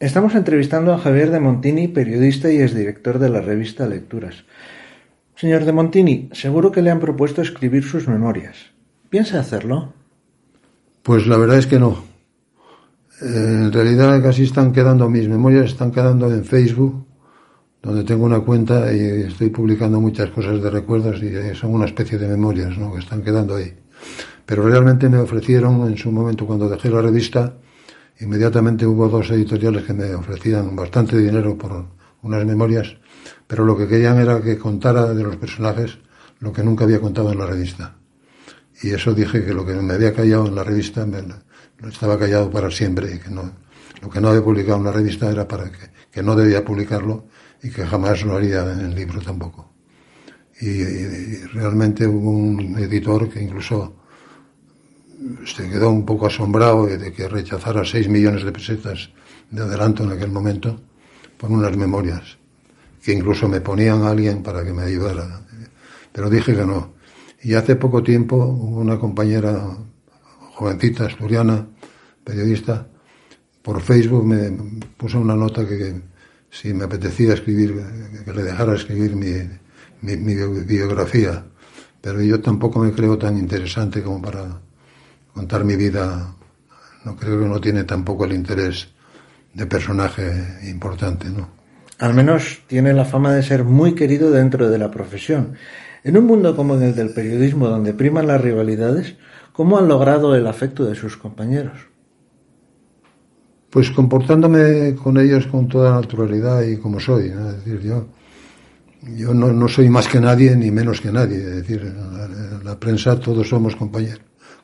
[0.00, 4.44] Estamos entrevistando a Javier de Montini, periodista y exdirector de la revista Lecturas.
[5.36, 8.56] Señor de Montini, seguro que le han propuesto escribir sus memorias.
[9.08, 9.92] ¿Piensa hacerlo?
[11.02, 12.04] Pues la verdad es que no.
[13.22, 17.06] Eh, en realidad casi están quedando mis memorias, están quedando en Facebook,
[17.82, 22.18] donde tengo una cuenta y estoy publicando muchas cosas de recuerdos y son una especie
[22.18, 22.92] de memorias ¿no?
[22.92, 23.74] que están quedando ahí.
[24.50, 27.54] Pero realmente me ofrecieron en su momento cuando dejé la revista
[28.18, 31.86] Inmediatamente hubo dos editoriales que me ofrecían bastante dinero por
[32.22, 32.96] unas memorias,
[33.46, 35.98] pero lo que querían era que contara de los personajes
[36.40, 37.96] lo que nunca había contado en la revista.
[38.82, 41.22] Y eso dije que lo que me había callado en la revista me,
[41.88, 45.46] estaba callado para siempre y que lo que no había publicado en la revista era
[45.46, 45.70] para
[46.10, 47.28] que no debía publicarlo
[47.62, 49.72] y que jamás lo haría en el libro tampoco.
[50.60, 53.99] Y, realmente hubo un editor que incluso
[55.44, 59.10] se quedó un poco asombrado de que rechazara 6 millones de pesetas
[59.50, 60.80] de adelanto en aquel momento
[61.36, 62.38] por unas memorias,
[63.02, 65.42] que incluso me ponían a alguien para que me ayudara.
[66.12, 66.94] Pero dije que no.
[67.42, 69.76] Y hace poco tiempo una compañera
[70.54, 71.66] jovencita, asturiana,
[72.22, 72.86] periodista,
[73.62, 74.50] por Facebook me
[74.96, 76.00] puso una nota que,
[76.50, 77.74] si me apetecía escribir,
[78.24, 81.46] que le dejara escribir mi, biografía.
[82.00, 84.60] Pero yo tampoco me creo tan interesante como para
[85.40, 86.34] contar mi vida.
[87.06, 88.88] No creo que no tiene tampoco el interés
[89.54, 90.22] de personaje
[90.68, 91.48] importante, ¿no?
[91.98, 95.54] Al menos tiene la fama de ser muy querido dentro de la profesión.
[96.04, 99.16] En un mundo como el del periodismo, donde priman las rivalidades,
[99.54, 101.78] ¿cómo han logrado el afecto de sus compañeros?
[103.70, 107.28] Pues comportándome con ellos con toda naturalidad y como soy.
[107.28, 108.08] Es decir, yo,
[109.16, 111.38] yo no, no, soy más que nadie ni menos que nadie.
[111.38, 114.20] Es decir, en la, prensa todos somos compañeros,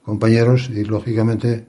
[0.07, 1.67] compañeros y lógicamente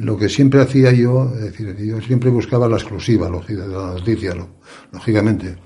[0.00, 4.34] lo que siempre hacía yo, es decir, yo siempre buscaba la exclusiva de la noticia,
[4.92, 5.56] lógicamente.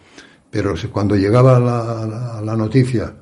[0.51, 3.15] Pero cuando llegaba la, la, noticia,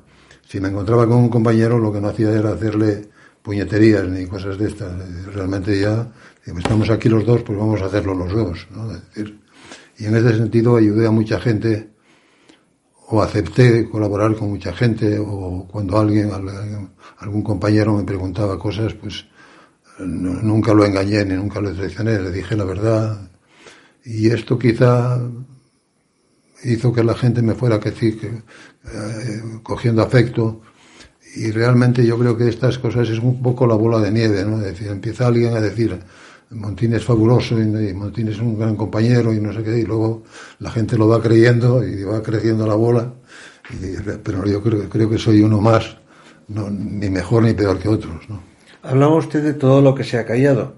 [0.47, 3.09] si me encontraba con un compañero, lo que no hacía era hacerle
[3.41, 4.91] puñeterías ni cosas de estas.
[5.33, 6.11] Realmente ya,
[6.45, 8.67] estamos aquí los dos, pues vamos a hacerlo los dos.
[8.71, 8.89] ¿no?
[8.89, 9.39] decir,
[9.97, 11.89] y en ese sentido ayudé a mucha gente,
[13.07, 16.31] o acepté colaborar con mucha gente, o cuando alguien,
[17.17, 19.25] algún compañero me preguntaba cosas, pues
[19.99, 23.29] nunca lo engañé ni nunca lo traicioné, le dije la verdad.
[24.05, 25.21] Y esto quizá
[26.63, 30.61] hizo que la gente me fuera que, que eh, cogiendo afecto
[31.35, 34.57] y realmente yo creo que estas cosas es un poco la bola de nieve, ¿no?
[34.57, 35.99] Es decir, empieza alguien a decir
[36.53, 40.23] Montín es fabuloso y, Montín es un gran compañero y no sé qué, y luego
[40.59, 43.13] la gente lo va creyendo y va creciendo la bola,
[44.23, 45.97] pero yo creo, creo que soy uno más,
[46.47, 48.41] no, ni mejor ni peor que otros, ¿no?
[48.81, 50.75] Hablaba usted de todo lo que se ha callado.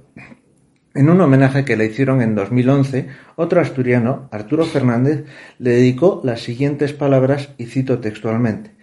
[0.93, 5.25] En un homenaje que le hicieron en 2011, otro asturiano, Arturo Fernández,
[5.57, 8.75] le dedicó las siguientes palabras y cito textualmente.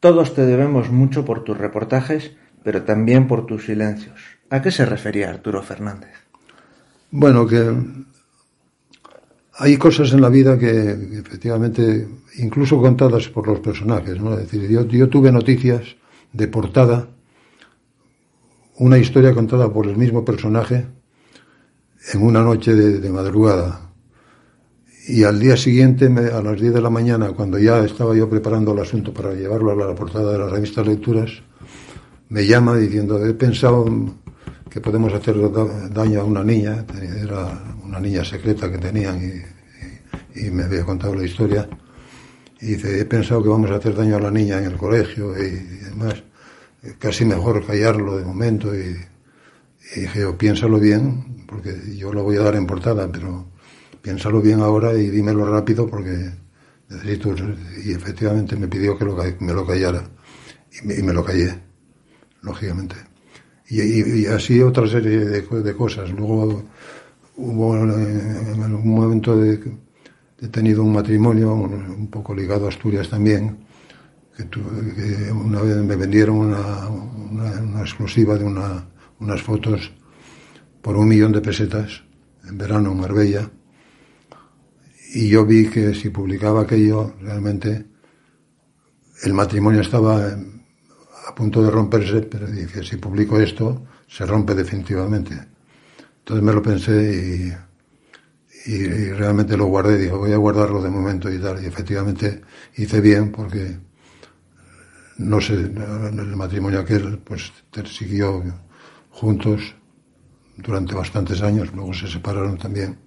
[0.00, 2.32] Todos te debemos mucho por tus reportajes,
[2.68, 4.20] pero también por tus silencios.
[4.50, 6.12] ¿A qué se refería Arturo Fernández?
[7.10, 7.74] Bueno, que
[9.54, 12.06] hay cosas en la vida que efectivamente,
[12.36, 14.34] incluso contadas por los personajes, ¿no?
[14.34, 15.96] Es decir, yo, tuve noticias
[16.34, 17.08] de portada
[18.76, 20.88] una historia contada por el mismo personaje
[22.12, 23.92] en una noche de, madrugada.
[25.08, 28.74] Y al día siguiente, a las 10 de la mañana, cuando ya estaba yo preparando
[28.74, 31.47] el asunto para llevarlo a la portada de la revista Lecturas,
[32.30, 33.86] me llama diciendo, he pensado
[34.70, 35.36] que podemos hacer
[35.90, 36.84] daño a una niña,
[37.20, 39.20] era una niña secreta que tenían
[40.34, 41.68] y, me había contado la historia,
[42.60, 45.36] y dice, he pensado que vamos a hacer daño a la niña en el colegio
[45.36, 46.22] y demás.
[47.00, 48.96] Casi mejor callarlo de momento y,
[49.96, 53.46] dije yo, piénsalo bien, porque yo lo voy a dar en portada, pero
[54.00, 56.30] piénsalo bien ahora y dímelo rápido porque
[56.88, 57.34] necesito...
[57.84, 60.04] Y efectivamente me pidió que lo, me lo callara.
[60.70, 61.54] Y me, lo callé,
[62.42, 62.96] lógicamente.
[63.70, 66.10] Y, así otra serie de, cosas.
[66.10, 66.62] Luego
[67.36, 69.60] hubo en algún momento de,
[70.40, 73.58] he tenido un matrimonio un poco ligado a Asturias también,
[74.36, 79.92] que, una vez me vendieron una, exclusiva de unas fotos
[80.80, 82.04] por un millón de pesetas
[82.48, 83.50] en verano en Marbella
[85.12, 87.86] y yo vi que si publicaba aquello realmente
[89.24, 90.38] el matrimonio estaba
[91.38, 95.34] punto de romperse, pero dije, si publico esto, se rompe definitivamente.
[96.18, 97.54] Entonces me lo pensé
[98.66, 101.62] y, realmente lo guardé, dije, voy a guardarlo de momento y tal.
[101.62, 102.42] Y efectivamente
[102.76, 103.78] hice bien porque
[105.18, 107.52] no sé, el matrimonio aquel pues
[107.86, 108.42] siguió
[109.10, 109.76] juntos
[110.56, 112.98] durante bastantes años, luego se separaron también.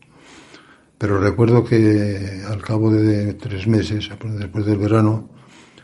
[0.98, 4.10] Pero recuerdo que al cabo de tres meses,
[4.40, 5.30] después del verano,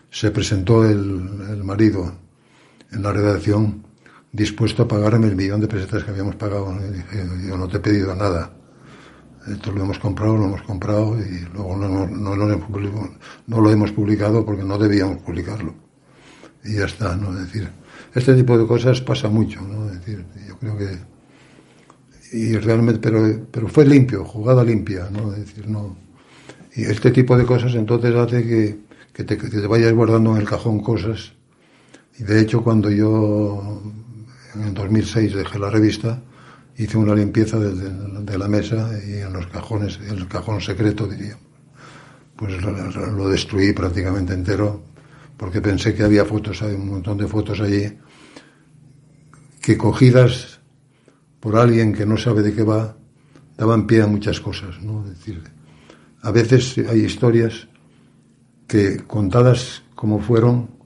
[0.09, 2.26] se presentó el, marido
[2.91, 3.83] en la redacción
[4.31, 6.77] dispuesto a pagarme el millón de pesetas que habíamos pagado.
[6.91, 8.53] Dije, yo no te he pedido nada.
[9.47, 14.45] Esto lo hemos comprado, lo hemos comprado y luego no, no, no lo hemos publicado
[14.45, 15.87] porque no debíamos publicarlo
[16.67, 17.31] y ya está, ¿no?
[17.33, 17.69] Es decir,
[18.13, 19.85] este tipo de cosas pasa mucho, ¿no?
[19.87, 20.97] Es decir, yo creo que
[22.33, 25.31] y realmente, pero, pero fue limpio, jugada limpia, ¿no?
[25.31, 25.95] Es decir, no.
[26.75, 28.79] Y este tipo de cosas entonces hace que,
[29.13, 31.33] que, te, que te vayas guardando en el cajón cosas
[32.19, 33.81] Y de hecho, cuando yo
[34.55, 36.21] en el 2006 dejé la revista,
[36.77, 41.37] hice una limpieza de, la mesa y en los cajones, el cajón secreto, diría.
[42.35, 44.83] Pues lo, destruí prácticamente entero
[45.37, 47.97] porque pensé que había fotos, hay un montón de fotos allí
[49.61, 50.59] que cogidas
[51.39, 52.95] por alguien que no sabe de qué va,
[53.57, 55.03] daban pie a muchas cosas, ¿no?
[55.03, 55.43] decir,
[56.21, 57.67] a veces hay historias
[58.67, 60.76] que contadas como fueron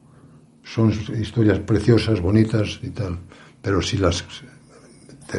[0.73, 3.19] son historias preciosas, bonitas y tal,
[3.61, 4.23] pero si las,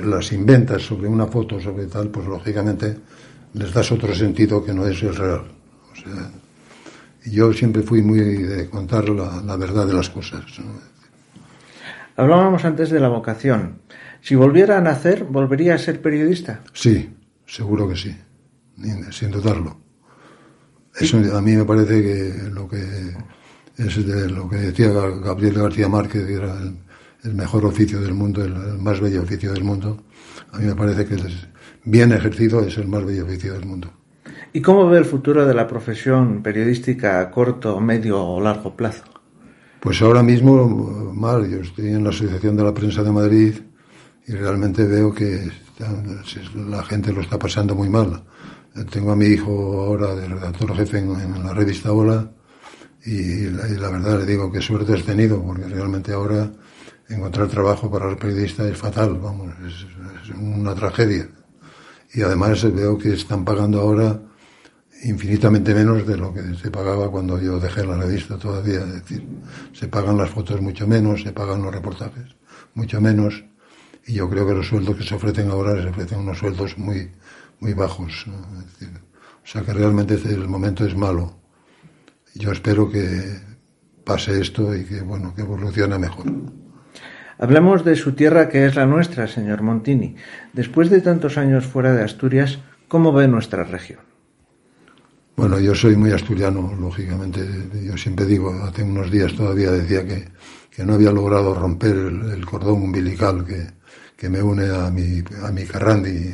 [0.04, 2.98] las inventas sobre una foto, sobre tal, pues lógicamente
[3.54, 5.44] les das otro sentido que no es el real.
[5.90, 6.30] O sea,
[7.24, 10.44] yo siempre fui muy de contar la, verdad de las cosas.
[12.16, 13.78] Hablábamos antes de la vocación.
[14.20, 16.60] Si volviera a nacer, ¿volvería a ser periodista?
[16.74, 17.08] Sí,
[17.46, 18.14] seguro que sí,
[19.10, 19.78] sin dudarlo.
[20.94, 23.14] Eso a mí me parece que lo que
[23.76, 26.56] es de lo que decía Gabriel García Márquez, que era
[27.24, 30.02] el, mejor oficio del mundo, el, más bello oficio del mundo.
[30.52, 31.16] A mí me parece que
[31.84, 33.90] bien ejercido es el más bello oficio del mundo.
[34.52, 39.04] ¿Y cómo ve el futuro de la profesión periodística a corto, medio o largo plazo?
[39.80, 41.48] Pues ahora mismo mal.
[41.48, 43.54] Yo estoy en la Asociación de la Prensa de Madrid
[44.26, 45.50] y realmente veo que
[46.68, 48.22] la gente lo está pasando muy mal.
[48.90, 52.30] Tengo a mi hijo ahora de redactor jefe en, la revista Hola
[53.04, 56.50] y la, verdad le digo que suerte has tenido porque realmente ahora
[57.08, 61.28] encontrar trabajo para el periodista es fatal, vamos, es una tragedia.
[62.14, 64.20] Y además veo que están pagando ahora
[65.04, 68.80] infinitamente menos de lo que se pagaba cuando yo dejé la revista todavía.
[68.80, 69.26] Es decir,
[69.72, 72.36] se pagan las fotos mucho menos, se pagan los reportajes
[72.74, 73.44] mucho menos,
[74.06, 77.10] y yo creo que los sueldos que se ofrecen ahora se ofrecen unos sueldos muy,
[77.60, 78.26] muy bajos.
[78.26, 81.41] o sea que realmente el momento es malo.
[82.34, 83.38] Yo espero que
[84.04, 86.26] pase esto y que, bueno, que evolucione mejor.
[87.38, 90.16] Hablamos de su tierra que es la nuestra, señor Montini.
[90.52, 92.58] Después de tantos años fuera de Asturias,
[92.88, 94.00] ¿cómo ve nuestra región?
[95.36, 97.40] Bueno, yo soy muy asturiano, lógicamente.
[97.82, 100.28] Yo siempre digo, hace unos días todavía decía que,
[100.70, 103.66] que no había logrado romper el, cordón umbilical que,
[104.16, 106.32] que, me une a mi, a mi Carrandi,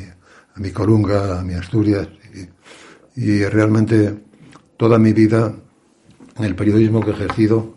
[0.55, 2.07] a mi Colunga, a mi Asturias.
[3.15, 4.15] Y, y realmente
[4.77, 5.53] toda mi vida
[6.39, 7.75] en el periodismo que he ejercido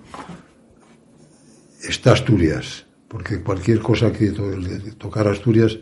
[1.82, 4.30] está Asturias, porque cualquier cosa que
[4.98, 5.78] tocar Asturias,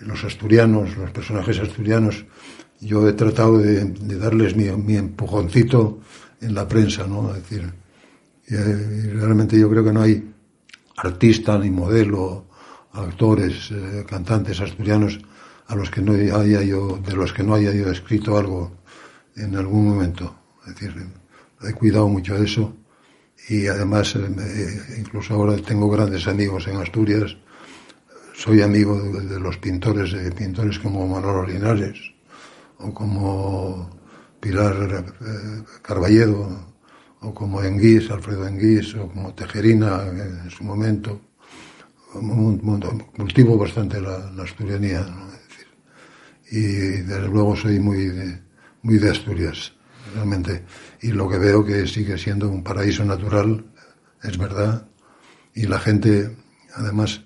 [0.00, 2.24] los asturianos, los personajes asturianos,
[2.80, 3.84] yo he tratado de,
[4.16, 6.00] darles mi, empujoncito
[6.40, 7.34] en la prensa, ¿no?
[7.34, 7.72] Es decir,
[8.48, 10.32] realmente yo creo que no hay
[10.96, 12.46] artista ni modelo,
[12.92, 15.18] actores, eh, cantantes asturianos
[15.66, 18.72] a los que no haya yo, de los que no haya yo escrito algo
[19.34, 20.36] en algún momento.
[20.66, 20.94] Es decir,
[21.66, 22.74] he cuidado mucho eso
[23.48, 27.36] y además eh, incluso ahora tengo grandes amigos en Asturias.
[28.34, 31.98] Soy amigo de, los pintores, pintores como Manolo Linares,
[32.78, 33.90] o como
[34.40, 36.74] Pilar eh, Carballedo,
[37.20, 41.20] o como Enguís, Alfredo Enguís, o como Tejerina en su momento.
[43.16, 45.04] Cultivo bastante la, asturianía,
[46.50, 46.62] y
[47.02, 48.40] desde luego soy muy de,
[48.82, 49.72] muy de Asturias,
[50.14, 50.62] realmente.
[51.04, 53.62] Y lo que veo que sigue siendo un paraíso natural,
[54.22, 54.88] es verdad,
[55.54, 56.34] y la gente,
[56.76, 57.20] además,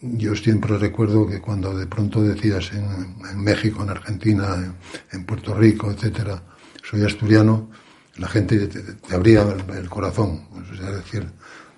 [0.00, 4.74] yo siempre recuerdo que cuando de pronto decías en, México, en Argentina,
[5.12, 6.42] en, Puerto Rico, etcétera,
[6.82, 7.70] soy asturiano,
[8.16, 10.48] la gente te, abría el, corazón.
[10.72, 11.30] es decir,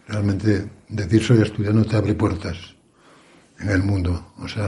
[0.08, 2.56] realmente decir soy asturiano te abre puertas
[3.58, 4.32] en el mundo.
[4.38, 4.66] O sea,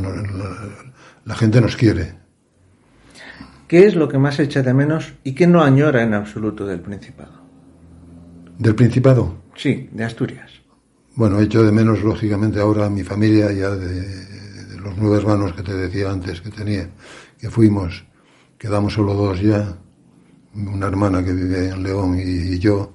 [1.25, 2.19] la, gente nos quiere.
[3.69, 6.81] ¿Qué es lo que más echa de menos y qué no añora en absoluto del
[6.81, 7.35] Principado?
[8.59, 9.43] ¿Del Principado?
[9.55, 10.51] Sí, de Asturias.
[11.15, 15.63] Bueno, echo de menos, lógicamente, ahora a mi familia, ya de, los nueve hermanos que
[15.63, 16.89] te decía antes que tenía,
[17.39, 18.07] que fuimos,
[18.57, 19.77] quedamos solo dos ya,
[20.55, 22.95] una hermana que vive en León y, yo,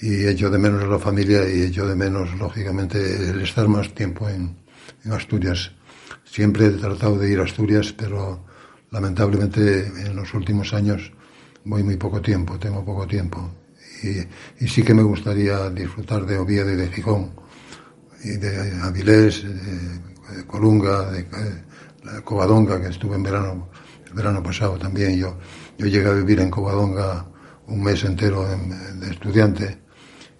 [0.00, 3.92] y echo de menos a la familia y echo de menos, lógicamente, el estar más
[3.94, 4.58] tiempo en,
[5.04, 5.72] en Asturias.
[6.22, 8.46] Siempre he tratado de ir a Asturias, pero
[8.90, 11.12] lamentablemente en los últimos años
[11.64, 13.50] voy muy poco tiempo, tengo poco tiempo
[14.02, 17.30] y, sí que me gustaría disfrutar de Oviedo y de Gijón,
[18.22, 21.26] y de Avilés, de, Colunga, de,
[22.24, 23.68] Covadonga, que estuve en verano,
[24.06, 25.16] el verano pasado también.
[25.16, 25.36] Yo,
[25.76, 27.26] yo llegué a vivir en Covadonga
[27.66, 29.78] un mes entero de estudiante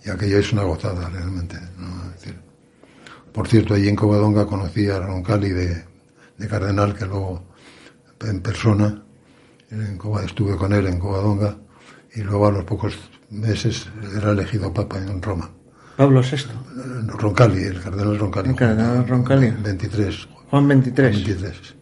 [0.04, 1.58] y aquello es una gozada realmente.
[3.32, 5.84] por cierto, allí en Covadonga conocí a Roncalli de,
[6.38, 7.47] de Cardenal, que luego
[8.22, 9.02] en persona,
[10.24, 11.56] estuve con él en Covadonga
[12.14, 12.98] y luego a los pocos
[13.30, 15.50] meses era elegido papa en Roma.
[15.96, 17.08] Pablo VI.
[17.08, 18.50] Roncalli, el cardenal Roncalli.
[18.50, 19.50] El cardenal Roncalli.
[19.62, 20.28] 23.
[20.50, 21.14] Juan 23.
[21.24, 21.74] 23.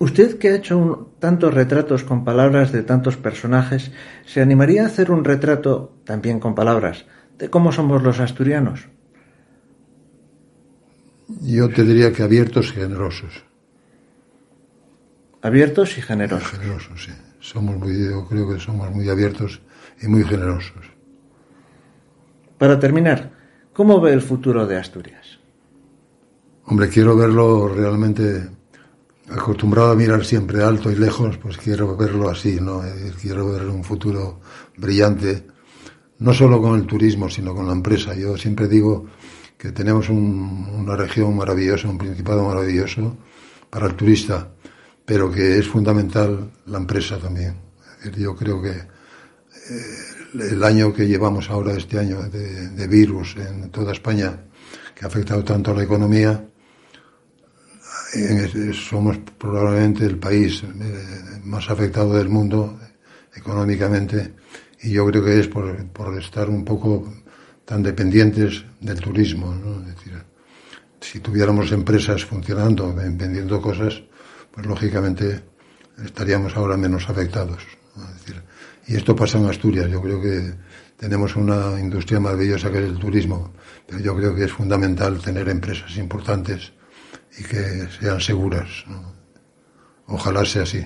[0.00, 3.92] Usted que ha hecho un- tantos retratos con palabras de tantos personajes,
[4.26, 7.06] ¿se animaría a hacer un retrato, también con palabras,
[7.38, 8.88] de cómo somos los asturianos?
[11.40, 13.44] Yo te diría que abiertos y generosos.
[15.42, 16.50] Abiertos y generosos.
[16.52, 17.12] Generosos, sí.
[17.40, 19.60] Somos muy, yo creo que somos muy abiertos
[20.00, 20.84] y muy generosos.
[22.58, 23.32] Para terminar,
[23.72, 25.40] ¿cómo ve el futuro de Asturias?
[26.66, 28.48] Hombre, quiero verlo realmente
[29.28, 32.82] acostumbrado a mirar siempre alto y lejos, pues quiero verlo así, ¿no?
[33.20, 34.40] Quiero ver un futuro
[34.76, 35.44] brillante,
[36.20, 38.14] no solo con el turismo, sino con la empresa.
[38.14, 39.06] Yo siempre digo
[39.58, 43.16] que tenemos un- una región maravillosa, un principado maravilloso
[43.70, 44.48] para el turista,
[45.12, 47.54] pero que es fundamental la empresa también.
[48.16, 53.92] Yo creo que eh, el año que llevamos ahora, este año de, virus en toda
[53.92, 54.40] España,
[54.94, 56.42] que ha afectado tanto a la economía,
[58.72, 62.80] somos probablemente el país eh, más afectado del mundo
[63.34, 64.32] económicamente
[64.80, 65.76] y yo creo que es por,
[66.18, 67.12] estar un poco
[67.66, 69.54] tan dependientes del turismo.
[71.02, 74.02] si tuviéramos empresas funcionando, ven- vendiendo cosas,
[74.52, 75.40] pues lógicamente
[76.04, 77.62] estaríamos ahora menos afectados.
[78.86, 79.90] y esto pasa en Asturias.
[79.90, 80.54] Yo creo que
[80.96, 83.52] tenemos una industria maravillosa que es el turismo,
[83.86, 86.72] pero yo creo que es fundamental tener empresas importantes
[87.38, 88.84] y que sean seguras.
[90.06, 90.84] Ojalá sea así.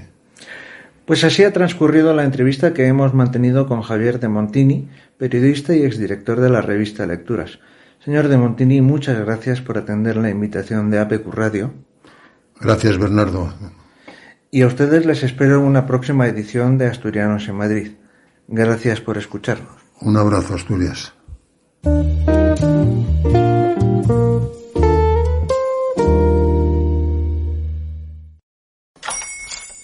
[1.04, 4.88] Pues así ha transcurrido la entrevista que hemos mantenido con Javier de Montini,
[5.18, 7.60] periodista y exdirector de la revista Lecturas.
[8.04, 11.85] Señor de Montini, muchas gracias por atender la invitación de APQ Radio
[12.60, 13.52] Gracias, Bernardo.
[14.50, 17.92] y a ustedes les espero en una próxima edición de Asturianos en Madrid.
[18.48, 19.74] Gracias por escucharnos.
[20.00, 21.12] Un abrazo, Asturias.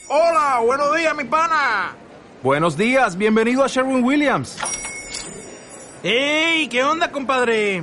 [0.09, 1.95] Hola, buenos días, mi pana.
[2.43, 4.59] Buenos días, bienvenido a Sherwin Williams.
[6.03, 6.69] ¡Ey!
[6.69, 7.83] ¿Qué onda, compadre?